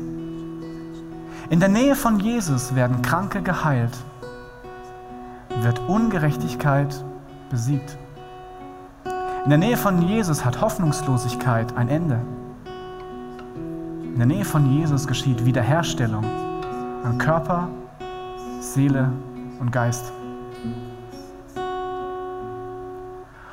In 1.51 1.61
der 1.61 1.71
Nähe 1.71 1.95
von 1.95 2.21
Jesus 2.21 2.75
werden 2.75 3.01
Kranke 3.01 3.41
geheilt, 3.41 3.97
wird 5.63 5.81
Ungerechtigkeit 5.89 7.03
besiegt. 7.49 7.97
In 9.45 9.49
der 9.49 9.57
Nähe 9.59 9.79
von 9.79 10.03
Jesus 10.03 10.45
hat 10.45 10.61
Hoffnungslosigkeit 10.61 11.75
ein 11.75 11.89
Ende. 11.89 12.21
In 14.03 14.19
der 14.19 14.27
Nähe 14.27 14.45
von 14.45 14.71
Jesus 14.71 15.07
geschieht 15.07 15.47
Wiederherstellung 15.47 16.27
an 17.03 17.17
Körper, 17.17 17.69
Seele 18.61 19.11
und 19.59 19.73
Geist. 19.73 20.13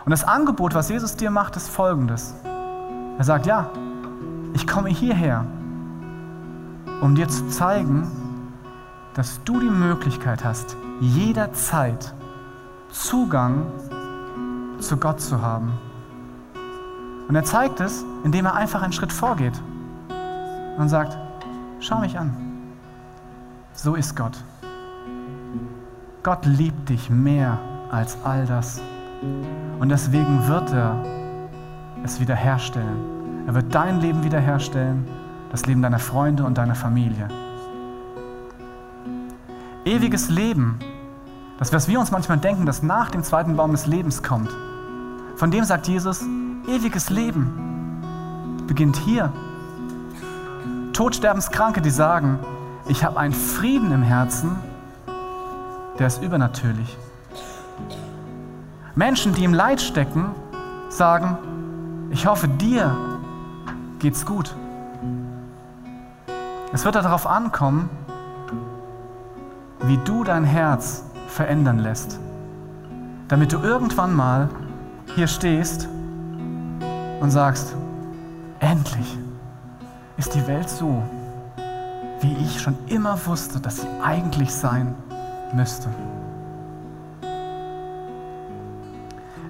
Und 0.04 0.12
das 0.12 0.26
Angebot, 0.26 0.76
was 0.76 0.90
Jesus 0.90 1.16
dir 1.16 1.32
macht, 1.32 1.56
ist 1.56 1.70
folgendes. 1.70 2.36
Er 3.18 3.24
sagt, 3.24 3.46
ja, 3.46 3.70
ich 4.54 4.68
komme 4.68 4.90
hierher, 4.90 5.46
um 7.02 7.16
dir 7.16 7.28
zu 7.28 7.48
zeigen, 7.48 8.08
dass 9.14 9.44
du 9.44 9.60
die 9.60 9.70
Möglichkeit 9.70 10.44
hast, 10.44 10.76
jederzeit 11.00 12.14
Zugang 12.92 13.66
zu 14.80 14.98
Gott 14.98 15.22
zu 15.22 15.42
haben. 15.42 15.72
Und 17.28 17.36
er 17.36 17.44
zeigt 17.44 17.80
es, 17.80 18.06
indem 18.24 18.46
er 18.46 18.56
einfach 18.56 18.82
einen 18.82 18.94
Schritt 18.94 19.12
vorgeht 19.12 19.60
und 20.78 20.90
sagt, 20.90 21.18
schau 21.80 22.00
mich 22.00 22.18
an. 22.18 22.36
So 23.74 23.96
ist 23.96 24.16
Gott. 24.16 24.38
Gott 26.24 26.46
liebt 26.46 26.90
dich 26.90 27.10
mehr 27.10 27.60
als 27.92 28.18
all 28.24 28.46
das. 28.46 28.82
Und 29.80 29.90
deswegen 29.90 30.48
wird 30.48 30.72
er 30.72 31.04
es 32.04 32.20
wiederherstellen. 32.20 33.46
Er 33.48 33.56
wird 33.56 33.74
dein 33.74 34.00
Leben 34.00 34.24
wiederherstellen, 34.24 35.08
das 35.56 35.68
Leben 35.68 35.82
deiner 35.82 36.00
Freunde 36.00 36.44
und 36.44 36.58
deiner 36.58 36.76
Familie. 36.76 37.30
Ewiges 39.86 40.28
Leben, 40.28 40.80
das, 41.58 41.72
was 41.72 41.88
wir 41.88 41.98
uns 41.98 42.12
manchmal 42.12 42.40
denken, 42.40 42.66
das 42.66 42.84
nach 42.84 43.10
dem 43.10 43.24
zweiten 43.24 43.56
Baum 43.56 43.72
des 43.72 43.86
Lebens 43.86 44.22
kommt, 44.22 44.50
von 45.38 45.52
dem 45.52 45.64
sagt 45.64 45.88
Jesus, 45.88 46.26
ewiges 46.68 47.10
Leben 47.10 48.02
beginnt 48.68 48.98
hier. 48.98 49.32
Todsterbenskranke, 50.92 51.80
die 51.82 51.90
sagen, 51.90 52.38
ich 52.90 53.06
habe 53.06 53.18
einen 53.18 53.34
Frieden 53.34 53.94
im 53.94 54.04
Herzen, 54.04 54.58
der 55.98 56.08
ist 56.08 56.22
übernatürlich. 56.22 56.98
Menschen, 58.94 59.34
die 59.34 59.46
im 59.46 59.54
Leid 59.54 59.80
stecken, 59.80 60.32
sagen, 60.90 61.38
ich 62.10 62.28
hoffe, 62.28 62.50
dir 62.50 62.94
geht's 64.00 64.26
gut. 64.26 64.54
Es 66.76 66.84
wird 66.84 66.96
darauf 66.96 67.26
ankommen, 67.26 67.90
wie 69.84 69.98
du 70.00 70.26
dein 70.26 70.44
Herz 70.44 71.04
verändern 71.30 71.80
lässt, 71.80 72.20
damit 73.30 73.54
du 73.54 73.60
irgendwann 73.60 74.14
mal 74.14 74.50
hier 75.16 75.28
stehst 75.28 75.88
und 77.22 77.32
sagst, 77.32 77.74
endlich 78.60 79.18
ist 80.18 80.36
die 80.36 80.46
Welt 80.48 80.68
so, 80.68 81.02
wie 82.20 82.36
ich 82.44 82.62
schon 82.62 82.76
immer 82.88 83.26
wusste, 83.26 83.62
dass 83.62 83.78
sie 83.78 83.88
eigentlich 84.04 84.54
sein 84.54 84.96
müsste. 85.54 85.88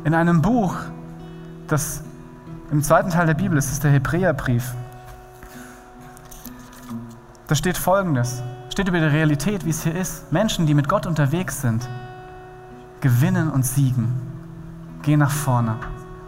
In 0.03 0.13
einem 0.13 0.43
Buch, 0.43 0.75
das 1.67 2.03
im 2.69 2.83
zweiten 2.83 3.09
Teil 3.09 3.25
der 3.25 3.33
Bibel 3.33 3.57
ist, 3.57 3.71
ist 3.71 3.83
der 3.83 3.89
Hebräerbrief. 3.89 4.75
Da 7.47 7.53
steht 7.53 7.77
Folgendes, 7.77 8.41
steht 8.69 8.87
über 8.87 8.99
die 8.99 9.05
Realität, 9.05 9.65
wie 9.65 9.69
es 9.69 9.83
hier 9.83 9.93
ist. 9.93 10.31
Menschen, 10.31 10.65
die 10.65 10.73
mit 10.73 10.89
Gott 10.89 11.05
unterwegs 11.05 11.61
sind, 11.61 11.87
gewinnen 13.01 13.51
und 13.51 13.63
siegen, 13.63 14.07
gehen 15.03 15.19
nach 15.19 15.29
vorne 15.29 15.75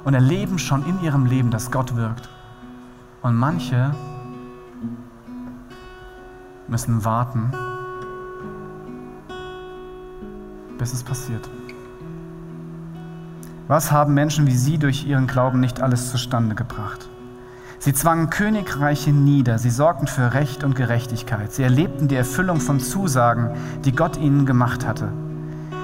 und 0.04 0.14
erleben 0.14 0.60
schon 0.60 0.86
in 0.86 1.02
ihrem 1.02 1.26
Leben, 1.26 1.50
dass 1.50 1.72
Gott 1.72 1.96
wirkt. 1.96 2.30
Und 3.24 3.36
manche 3.36 3.96
müssen 6.68 7.04
warten, 7.04 7.52
bis 10.78 10.94
es 10.94 11.04
passiert. 11.04 11.50
Was 13.68 13.92
haben 13.92 14.14
Menschen 14.14 14.46
wie 14.46 14.56
Sie 14.56 14.78
durch 14.78 15.06
ihren 15.06 15.26
Glauben 15.26 15.60
nicht 15.60 15.82
alles 15.82 16.12
zustande 16.12 16.54
gebracht? 16.54 17.07
Sie 17.80 17.94
zwangen 17.94 18.32
Königreiche 18.32 19.12
nieder, 19.12 19.60
sie 19.60 19.70
sorgten 19.70 20.08
für 20.08 20.34
Recht 20.34 20.64
und 20.64 20.76
Gerechtigkeit, 20.76 21.54
sie 21.54 21.62
erlebten 21.62 22.08
die 22.08 22.16
Erfüllung 22.16 22.60
von 22.60 22.80
Zusagen, 22.80 23.52
die 23.86 23.96
Gott 23.96 24.18
ihnen 24.18 24.48
gemacht 24.48 24.86
hatte. 24.86 25.12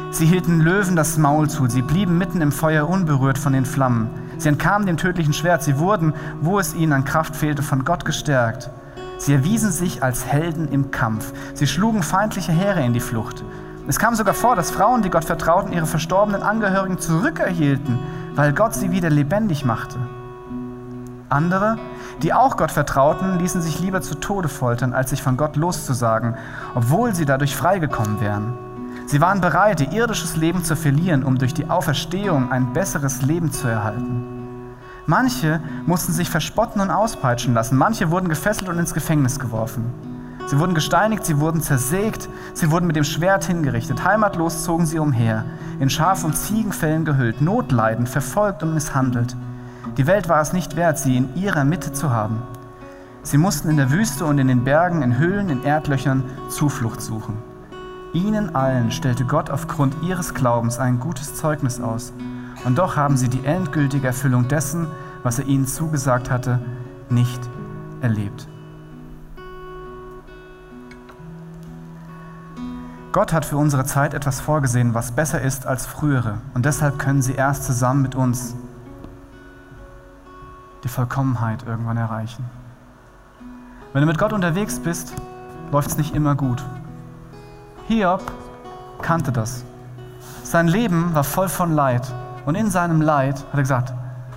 Sie 0.09 0.25
hielten 0.25 0.59
Löwen 0.59 0.95
das 0.95 1.17
Maul 1.17 1.49
zu, 1.49 1.67
sie 1.67 1.83
blieben 1.83 2.17
mitten 2.17 2.41
im 2.41 2.51
Feuer 2.51 2.89
unberührt 2.89 3.37
von 3.37 3.53
den 3.53 3.65
Flammen. 3.65 4.09
Sie 4.37 4.49
entkamen 4.49 4.87
dem 4.87 4.97
tödlichen 4.97 5.33
Schwert, 5.33 5.63
sie 5.63 5.77
wurden, 5.77 6.13
wo 6.41 6.59
es 6.59 6.73
ihnen 6.73 6.93
an 6.93 7.05
Kraft 7.05 7.35
fehlte, 7.35 7.61
von 7.61 7.85
Gott 7.85 8.05
gestärkt. 8.05 8.69
Sie 9.17 9.33
erwiesen 9.33 9.71
sich 9.71 10.01
als 10.03 10.25
Helden 10.25 10.67
im 10.67 10.91
Kampf. 10.91 11.31
Sie 11.53 11.67
schlugen 11.67 12.03
feindliche 12.03 12.51
Heere 12.51 12.83
in 12.83 12.93
die 12.93 12.99
Flucht. 12.99 13.43
Es 13.87 13.99
kam 13.99 14.15
sogar 14.15 14.33
vor, 14.33 14.55
dass 14.55 14.71
Frauen, 14.71 15.03
die 15.03 15.09
Gott 15.09 15.25
vertrauten, 15.25 15.73
ihre 15.73 15.85
verstorbenen 15.85 16.41
Angehörigen 16.41 16.99
zurückerhielten, 16.99 17.99
weil 18.35 18.53
Gott 18.53 18.73
sie 18.73 18.91
wieder 18.91 19.09
lebendig 19.09 19.63
machte. 19.63 19.97
Andere, 21.33 21.77
die 22.21 22.31
auch 22.31 22.57
Gott 22.57 22.71
vertrauten, 22.71 23.39
ließen 23.39 23.61
sich 23.61 23.79
lieber 23.79 24.01
zu 24.01 24.15
Tode 24.15 24.47
foltern, 24.47 24.93
als 24.93 25.09
sich 25.09 25.23
von 25.23 25.35
Gott 25.35 25.55
loszusagen, 25.55 26.35
obwohl 26.75 27.15
sie 27.15 27.25
dadurch 27.25 27.55
freigekommen 27.55 28.21
wären. 28.21 28.53
Sie 29.07 29.19
waren 29.19 29.41
bereit, 29.41 29.81
ihr 29.81 29.91
irdisches 29.91 30.37
Leben 30.37 30.63
zu 30.63 30.75
verlieren, 30.75 31.23
um 31.23 31.37
durch 31.37 31.53
die 31.53 31.69
Auferstehung 31.69 32.51
ein 32.51 32.71
besseres 32.71 33.23
Leben 33.23 33.51
zu 33.51 33.67
erhalten. 33.67 34.23
Manche 35.05 35.59
mussten 35.85 36.13
sich 36.13 36.29
verspotten 36.29 36.79
und 36.79 36.91
auspeitschen 36.91 37.53
lassen, 37.53 37.77
manche 37.77 38.11
wurden 38.11 38.29
gefesselt 38.29 38.69
und 38.69 38.79
ins 38.79 38.93
Gefängnis 38.93 39.39
geworfen. 39.39 39.91
Sie 40.45 40.59
wurden 40.59 40.75
gesteinigt, 40.75 41.25
sie 41.25 41.39
wurden 41.39 41.61
zersägt, 41.61 42.29
sie 42.53 42.69
wurden 42.69 42.85
mit 42.87 42.95
dem 42.95 43.03
Schwert 43.03 43.45
hingerichtet. 43.45 44.03
Heimatlos 44.05 44.63
zogen 44.63 44.85
sie 44.85 44.99
umher, 44.99 45.45
in 45.79 45.89
Schaf- 45.89 46.23
und 46.23 46.37
Ziegenfällen 46.37 47.05
gehüllt, 47.05 47.41
notleidend, 47.41 48.07
verfolgt 48.07 48.61
und 48.61 48.73
misshandelt. 48.73 49.35
Die 49.97 50.07
Welt 50.07 50.27
war 50.27 50.41
es 50.41 50.53
nicht 50.53 50.75
wert, 50.75 50.97
sie 50.97 51.17
in 51.17 51.35
ihrer 51.35 51.63
Mitte 51.63 51.93
zu 51.93 52.09
haben. 52.09 52.41
Sie 53.21 53.37
mussten 53.37 53.69
in 53.69 53.77
der 53.77 53.91
Wüste 53.91 54.25
und 54.25 54.39
in 54.39 54.47
den 54.47 54.63
Bergen, 54.63 55.03
in 55.03 55.19
Höhlen, 55.19 55.49
in 55.49 55.63
Erdlöchern 55.63 56.23
Zuflucht 56.49 56.99
suchen. 56.99 57.37
Ihnen 58.11 58.55
allen 58.55 58.91
stellte 58.91 59.23
Gott 59.23 59.51
aufgrund 59.51 59.95
ihres 60.03 60.33
Glaubens 60.33 60.79
ein 60.79 60.99
gutes 60.99 61.35
Zeugnis 61.35 61.79
aus. 61.79 62.11
Und 62.65 62.77
doch 62.79 62.95
haben 62.95 63.17
sie 63.17 63.29
die 63.29 63.45
endgültige 63.45 64.07
Erfüllung 64.07 64.47
dessen, 64.47 64.87
was 65.21 65.37
er 65.37 65.45
ihnen 65.45 65.67
zugesagt 65.67 66.31
hatte, 66.31 66.59
nicht 67.09 67.41
erlebt. 68.01 68.47
Gott 73.11 73.31
hat 73.31 73.45
für 73.45 73.57
unsere 73.57 73.85
Zeit 73.85 74.15
etwas 74.15 74.41
vorgesehen, 74.41 74.95
was 74.95 75.11
besser 75.11 75.39
ist 75.39 75.67
als 75.67 75.85
frühere. 75.85 76.39
Und 76.55 76.65
deshalb 76.65 76.97
können 76.97 77.21
sie 77.21 77.33
erst 77.33 77.63
zusammen 77.63 78.01
mit 78.01 78.15
uns 78.15 78.55
die 80.83 80.89
Vollkommenheit 80.89 81.63
irgendwann 81.65 81.97
erreichen. 81.97 82.45
Wenn 83.93 84.01
du 84.01 84.07
mit 84.07 84.17
Gott 84.17 84.33
unterwegs 84.33 84.79
bist, 84.79 85.13
läuft 85.71 85.89
es 85.89 85.97
nicht 85.97 86.15
immer 86.15 86.35
gut. 86.35 86.63
Hiob 87.87 88.21
kannte 89.01 89.31
das. 89.31 89.65
Sein 90.43 90.67
Leben 90.67 91.13
war 91.13 91.23
voll 91.23 91.49
von 91.49 91.73
Leid. 91.73 92.11
Und 92.45 92.55
in 92.55 92.69
seinem 92.69 93.01
Leid 93.01 93.35
hat 93.35 93.53
er 93.53 93.61
gesagt, 93.61 93.93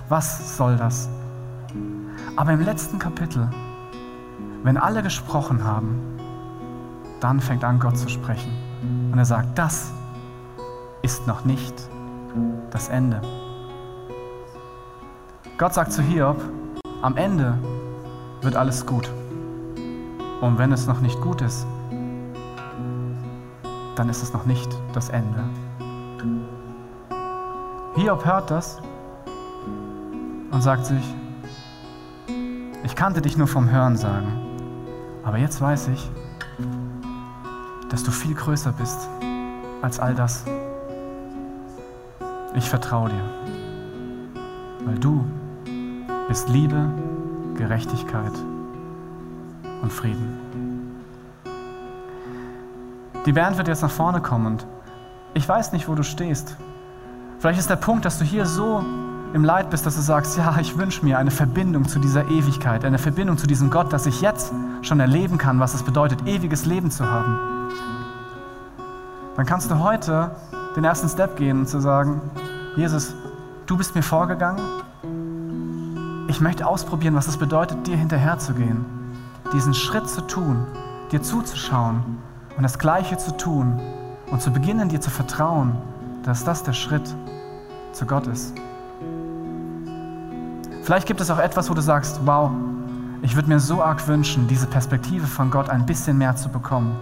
was 0.09 0.57
soll 0.57 0.77
das? 0.77 1.09
Aber 2.35 2.53
im 2.53 2.61
letzten 2.61 2.99
Kapitel, 2.99 3.49
wenn 4.63 4.77
alle 4.77 5.03
gesprochen 5.03 5.63
haben, 5.63 6.17
dann 7.19 7.39
fängt 7.39 7.63
an, 7.63 7.79
Gott 7.79 7.97
zu 7.97 8.09
sprechen. 8.09 8.51
Und 9.11 9.17
er 9.17 9.25
sagt, 9.25 9.57
das 9.57 9.91
ist 11.01 11.27
noch 11.27 11.45
nicht 11.45 11.73
das 12.71 12.89
Ende. 12.89 13.21
Gott 15.57 15.73
sagt 15.73 15.91
zu 15.91 16.03
Hiob, 16.03 16.39
am 17.01 17.17
Ende 17.17 17.57
wird 18.41 18.55
alles 18.55 18.85
gut. 18.85 19.09
Und 20.39 20.59
wenn 20.59 20.71
es 20.71 20.85
noch 20.85 21.01
nicht 21.01 21.19
gut 21.19 21.41
ist, 21.41 21.65
dann 23.95 24.07
ist 24.07 24.21
es 24.21 24.33
noch 24.33 24.45
nicht 24.45 24.69
das 24.93 25.09
Ende. 25.09 25.43
Hiob 27.95 28.23
hört 28.23 28.51
das 28.51 28.79
und 30.51 30.61
sagt 30.61 30.85
sich, 30.85 31.15
ich 32.83 32.95
kannte 32.95 33.23
dich 33.23 33.35
nur 33.35 33.47
vom 33.47 33.67
Hören 33.71 33.97
sagen, 33.97 34.31
aber 35.23 35.39
jetzt 35.39 35.59
weiß 35.59 35.87
ich, 35.87 36.11
dass 37.89 38.03
du 38.03 38.11
viel 38.11 38.35
größer 38.35 38.73
bist 38.73 39.09
als 39.81 39.99
all 39.99 40.13
das. 40.13 40.45
Ich 42.53 42.69
vertraue 42.69 43.09
dir, 43.09 43.23
weil 44.85 44.99
du 44.99 45.25
bist 46.37 46.49
Liebe, 46.49 46.85
Gerechtigkeit 47.55 48.31
und 49.81 49.91
Frieden. 49.91 51.01
Die 53.25 53.31
Band 53.31 53.57
wird 53.57 53.67
jetzt 53.67 53.81
nach 53.81 53.89
vorne 53.89 54.21
kommen 54.21 54.45
und 54.45 54.67
ich 55.33 55.49
weiß 55.49 55.71
nicht, 55.71 55.87
wo 55.87 55.95
du 55.95 56.03
stehst. 56.03 56.55
Vielleicht 57.39 57.57
ist 57.57 57.71
der 57.71 57.77
Punkt, 57.77 58.05
dass 58.05 58.19
du 58.19 58.23
hier 58.23 58.45
so 58.45 58.85
im 59.33 59.43
Leid 59.43 59.71
bist, 59.71 59.87
dass 59.87 59.95
du 59.95 60.01
sagst, 60.01 60.37
ja, 60.37 60.55
ich 60.61 60.77
wünsche 60.77 61.03
mir 61.03 61.17
eine 61.17 61.31
Verbindung 61.31 61.87
zu 61.87 61.97
dieser 61.97 62.27
Ewigkeit, 62.29 62.85
eine 62.85 62.99
Verbindung 62.99 63.39
zu 63.39 63.47
diesem 63.47 63.71
Gott, 63.71 63.91
dass 63.91 64.05
ich 64.05 64.21
jetzt 64.21 64.53
schon 64.83 64.99
erleben 64.99 65.39
kann, 65.39 65.59
was 65.59 65.73
es 65.73 65.81
bedeutet, 65.81 66.27
ewiges 66.27 66.67
Leben 66.67 66.91
zu 66.91 67.09
haben 67.09 67.39
dann 69.35 69.45
kannst 69.45 69.71
du 69.71 69.79
heute 69.79 70.31
den 70.75 70.83
ersten 70.83 71.09
Step 71.09 71.35
gehen 71.35 71.59
und 71.61 71.67
zu 71.67 71.79
sagen, 71.79 72.21
Jesus, 72.75 73.15
du 73.65 73.77
bist 73.77 73.95
mir 73.95 74.03
vorgegangen. 74.03 74.61
Ich 76.29 76.41
möchte 76.41 76.67
ausprobieren, 76.67 77.15
was 77.15 77.27
es 77.27 77.37
bedeutet, 77.37 77.87
dir 77.87 77.95
hinterherzugehen, 77.95 78.85
diesen 79.53 79.73
Schritt 79.73 80.09
zu 80.09 80.21
tun, 80.21 80.67
dir 81.11 81.21
zuzuschauen 81.21 82.03
und 82.57 82.63
das 82.63 82.77
Gleiche 82.77 83.17
zu 83.17 83.35
tun 83.37 83.79
und 84.29 84.41
zu 84.41 84.51
beginnen, 84.51 84.89
dir 84.89 84.99
zu 84.99 85.09
vertrauen, 85.09 85.77
dass 86.23 86.43
das 86.43 86.63
der 86.63 86.73
Schritt 86.73 87.15
zu 87.93 88.05
Gott 88.05 88.27
ist. 88.27 88.53
Vielleicht 90.83 91.07
gibt 91.07 91.21
es 91.21 91.31
auch 91.31 91.39
etwas, 91.39 91.69
wo 91.69 91.73
du 91.73 91.81
sagst, 91.81 92.19
wow, 92.25 92.51
ich 93.21 93.35
würde 93.35 93.47
mir 93.47 93.59
so 93.59 93.81
arg 93.81 94.05
wünschen, 94.07 94.47
diese 94.47 94.67
Perspektive 94.67 95.27
von 95.27 95.49
Gott 95.49 95.69
ein 95.69 95.85
bisschen 95.85 96.17
mehr 96.17 96.35
zu 96.35 96.49
bekommen. 96.49 96.95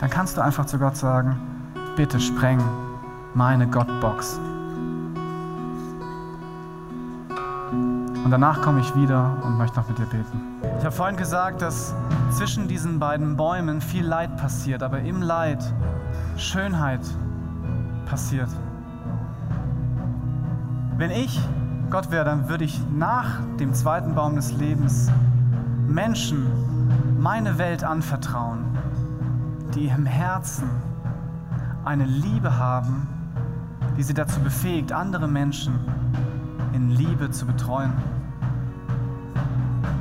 Dann 0.00 0.10
kannst 0.10 0.36
du 0.36 0.40
einfach 0.40 0.66
zu 0.66 0.78
Gott 0.78 0.96
sagen, 0.96 1.36
bitte 1.96 2.18
spreng 2.18 2.60
meine 3.34 3.68
Gottbox. 3.68 4.40
Und 8.26 8.32
danach 8.32 8.60
komme 8.60 8.80
ich 8.80 8.92
wieder 8.96 9.36
und 9.44 9.56
möchte 9.56 9.78
noch 9.78 9.86
mit 9.86 9.98
dir 9.98 10.06
beten. 10.06 10.40
Ich 10.80 10.84
habe 10.84 10.90
vorhin 10.90 11.16
gesagt, 11.16 11.62
dass 11.62 11.94
zwischen 12.32 12.66
diesen 12.66 12.98
beiden 12.98 13.36
Bäumen 13.36 13.80
viel 13.80 14.04
Leid 14.04 14.36
passiert, 14.36 14.82
aber 14.82 14.98
im 14.98 15.22
Leid 15.22 15.62
Schönheit 16.36 17.02
passiert. 18.04 18.48
Wenn 20.96 21.12
ich 21.12 21.40
Gott 21.88 22.10
wäre, 22.10 22.24
dann 22.24 22.48
würde 22.48 22.64
ich 22.64 22.80
nach 22.90 23.42
dem 23.60 23.72
zweiten 23.74 24.16
Baum 24.16 24.34
des 24.34 24.50
Lebens 24.50 25.08
Menschen 25.86 26.48
meine 27.20 27.58
Welt 27.58 27.84
anvertrauen, 27.84 28.64
die 29.76 29.86
im 29.86 30.04
Herzen 30.04 30.68
eine 31.84 32.06
Liebe 32.06 32.58
haben, 32.58 33.06
die 33.96 34.02
sie 34.02 34.14
dazu 34.14 34.40
befähigt, 34.40 34.90
andere 34.90 35.28
Menschen 35.28 35.78
in 36.72 36.90
Liebe 36.90 37.30
zu 37.30 37.46
betreuen. 37.46 37.92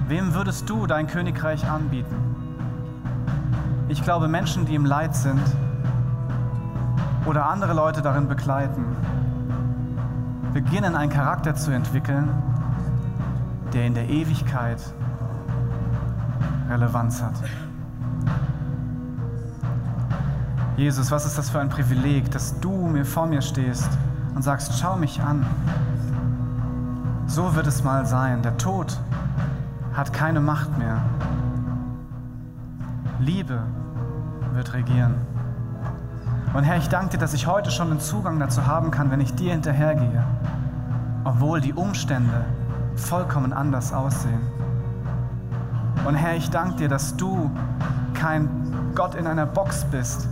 Wem 0.08 0.36
würdest 0.36 0.70
du 0.70 0.86
dein 0.86 1.08
Königreich 1.08 1.68
anbieten? 1.68 2.16
Ich 3.88 4.04
glaube, 4.04 4.28
Menschen, 4.28 4.66
die 4.66 4.76
im 4.76 4.86
Leid 4.86 5.16
sind 5.16 5.42
oder 7.26 7.48
andere 7.48 7.74
Leute 7.74 8.04
darin 8.04 8.28
begleiten, 8.28 8.86
beginnen 10.54 10.96
einen 10.96 11.12
Charakter 11.12 11.56
zu 11.56 11.72
entwickeln, 11.72 12.30
der 13.74 13.88
in 13.88 13.96
der 13.96 14.08
Ewigkeit 14.08 14.80
Relevanz 16.70 17.24
hat. 17.24 17.34
Jesus, 20.78 21.10
was 21.10 21.26
ist 21.26 21.38
das 21.38 21.50
für 21.50 21.60
ein 21.60 21.70
Privileg, 21.70 22.30
dass 22.30 22.60
du 22.60 22.88
mir 22.88 23.06
vor 23.06 23.26
mir 23.26 23.42
stehst 23.42 23.90
und 24.36 24.44
sagst, 24.44 24.78
schau 24.80 24.98
mich 24.98 25.20
an. 25.20 25.44
So 27.26 27.56
wird 27.56 27.66
es 27.66 27.84
mal 27.84 28.06
sein. 28.06 28.44
Der 28.44 28.56
Tod 28.58 29.00
hat 29.96 30.12
keine 30.14 30.42
Macht 30.42 30.78
mehr. 30.78 31.02
Liebe 33.20 33.62
wird 34.54 34.74
regieren. 34.74 35.16
Und 36.54 36.64
Herr, 36.64 36.78
ich 36.78 36.90
danke 36.90 37.12
dir, 37.12 37.18
dass 37.18 37.34
ich 37.34 37.48
heute 37.48 37.72
schon 37.72 37.92
einen 37.92 38.00
Zugang 38.00 38.40
dazu 38.40 38.66
haben 38.66 38.92
kann, 38.92 39.12
wenn 39.12 39.20
ich 39.20 39.34
dir 39.36 39.52
hinterhergehe, 39.52 40.24
obwohl 41.24 41.60
die 41.60 41.74
Umstände 41.74 42.46
vollkommen 42.96 43.52
anders 43.52 43.94
aussehen. 43.94 44.42
Und 46.06 46.16
Herr, 46.16 46.36
ich 46.36 46.50
danke 46.50 46.76
dir, 46.78 46.88
dass 46.88 47.18
du 47.18 47.52
kein 48.14 48.50
Gott 48.96 49.16
in 49.16 49.28
einer 49.28 49.46
Box 49.46 49.84
bist, 49.86 50.30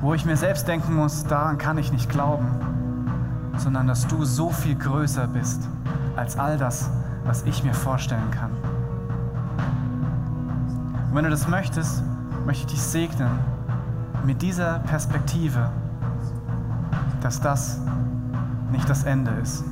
wo 0.00 0.14
ich 0.14 0.24
mir 0.24 0.36
selbst 0.36 0.66
denken 0.66 0.94
muss, 0.94 1.24
daran 1.24 1.58
kann 1.58 1.78
ich 1.78 1.92
nicht 1.92 2.10
glauben, 2.10 2.48
sondern 3.56 3.86
dass 3.86 4.06
du 4.06 4.24
so 4.24 4.50
viel 4.50 4.74
größer 4.74 5.26
bist 5.28 5.68
als 6.16 6.38
all 6.38 6.58
das, 6.58 6.90
was 7.24 7.42
ich 7.42 7.62
mir 7.62 7.74
vorstellen 7.74 8.30
kann. 8.32 8.50
Wenn 11.18 11.24
du 11.24 11.30
das 11.30 11.48
möchtest, 11.48 12.04
möchte 12.46 12.66
ich 12.66 12.74
dich 12.74 12.80
segnen 12.80 13.40
mit 14.24 14.40
dieser 14.40 14.78
Perspektive, 14.78 15.68
dass 17.20 17.40
das 17.40 17.80
nicht 18.70 18.88
das 18.88 19.02
Ende 19.02 19.32
ist. 19.42 19.64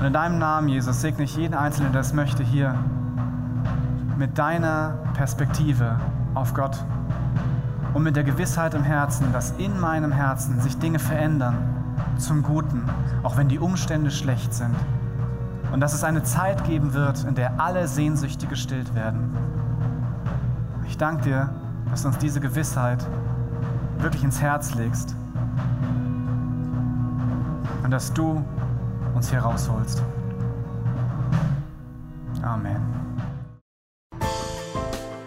Und 0.00 0.04
in 0.04 0.12
deinem 0.12 0.40
Namen, 0.40 0.68
Jesus, 0.68 1.00
segne 1.00 1.22
ich 1.22 1.36
jeden 1.36 1.54
Einzelnen, 1.54 1.92
der 1.92 2.00
das 2.00 2.12
möchte, 2.12 2.42
hier 2.42 2.74
mit 4.18 4.36
deiner 4.36 4.98
Perspektive 5.14 6.00
auf 6.34 6.52
Gott 6.52 6.84
und 7.94 8.02
mit 8.02 8.16
der 8.16 8.24
Gewissheit 8.24 8.74
im 8.74 8.82
Herzen, 8.82 9.32
dass 9.32 9.52
in 9.58 9.78
meinem 9.78 10.10
Herzen 10.10 10.60
sich 10.60 10.76
Dinge 10.76 10.98
verändern 10.98 11.54
zum 12.18 12.42
Guten, 12.42 12.82
auch 13.22 13.36
wenn 13.36 13.46
die 13.46 13.60
Umstände 13.60 14.10
schlecht 14.10 14.52
sind. 14.52 14.74
Und 15.72 15.80
dass 15.80 15.92
es 15.92 16.04
eine 16.04 16.22
Zeit 16.22 16.64
geben 16.64 16.94
wird, 16.94 17.24
in 17.24 17.34
der 17.34 17.60
alle 17.60 17.88
Sehnsüchte 17.88 18.46
gestillt 18.46 18.94
werden. 18.94 19.36
Ich 20.86 20.96
danke 20.96 21.22
dir, 21.22 21.50
dass 21.90 22.02
du 22.02 22.08
uns 22.08 22.18
diese 22.18 22.40
Gewissheit 22.40 23.04
wirklich 23.98 24.24
ins 24.24 24.40
Herz 24.40 24.74
legst 24.74 25.14
und 27.82 27.90
dass 27.90 28.12
du 28.12 28.44
uns 29.14 29.30
hier 29.30 29.40
rausholst. 29.40 30.02
Amen. 32.42 32.95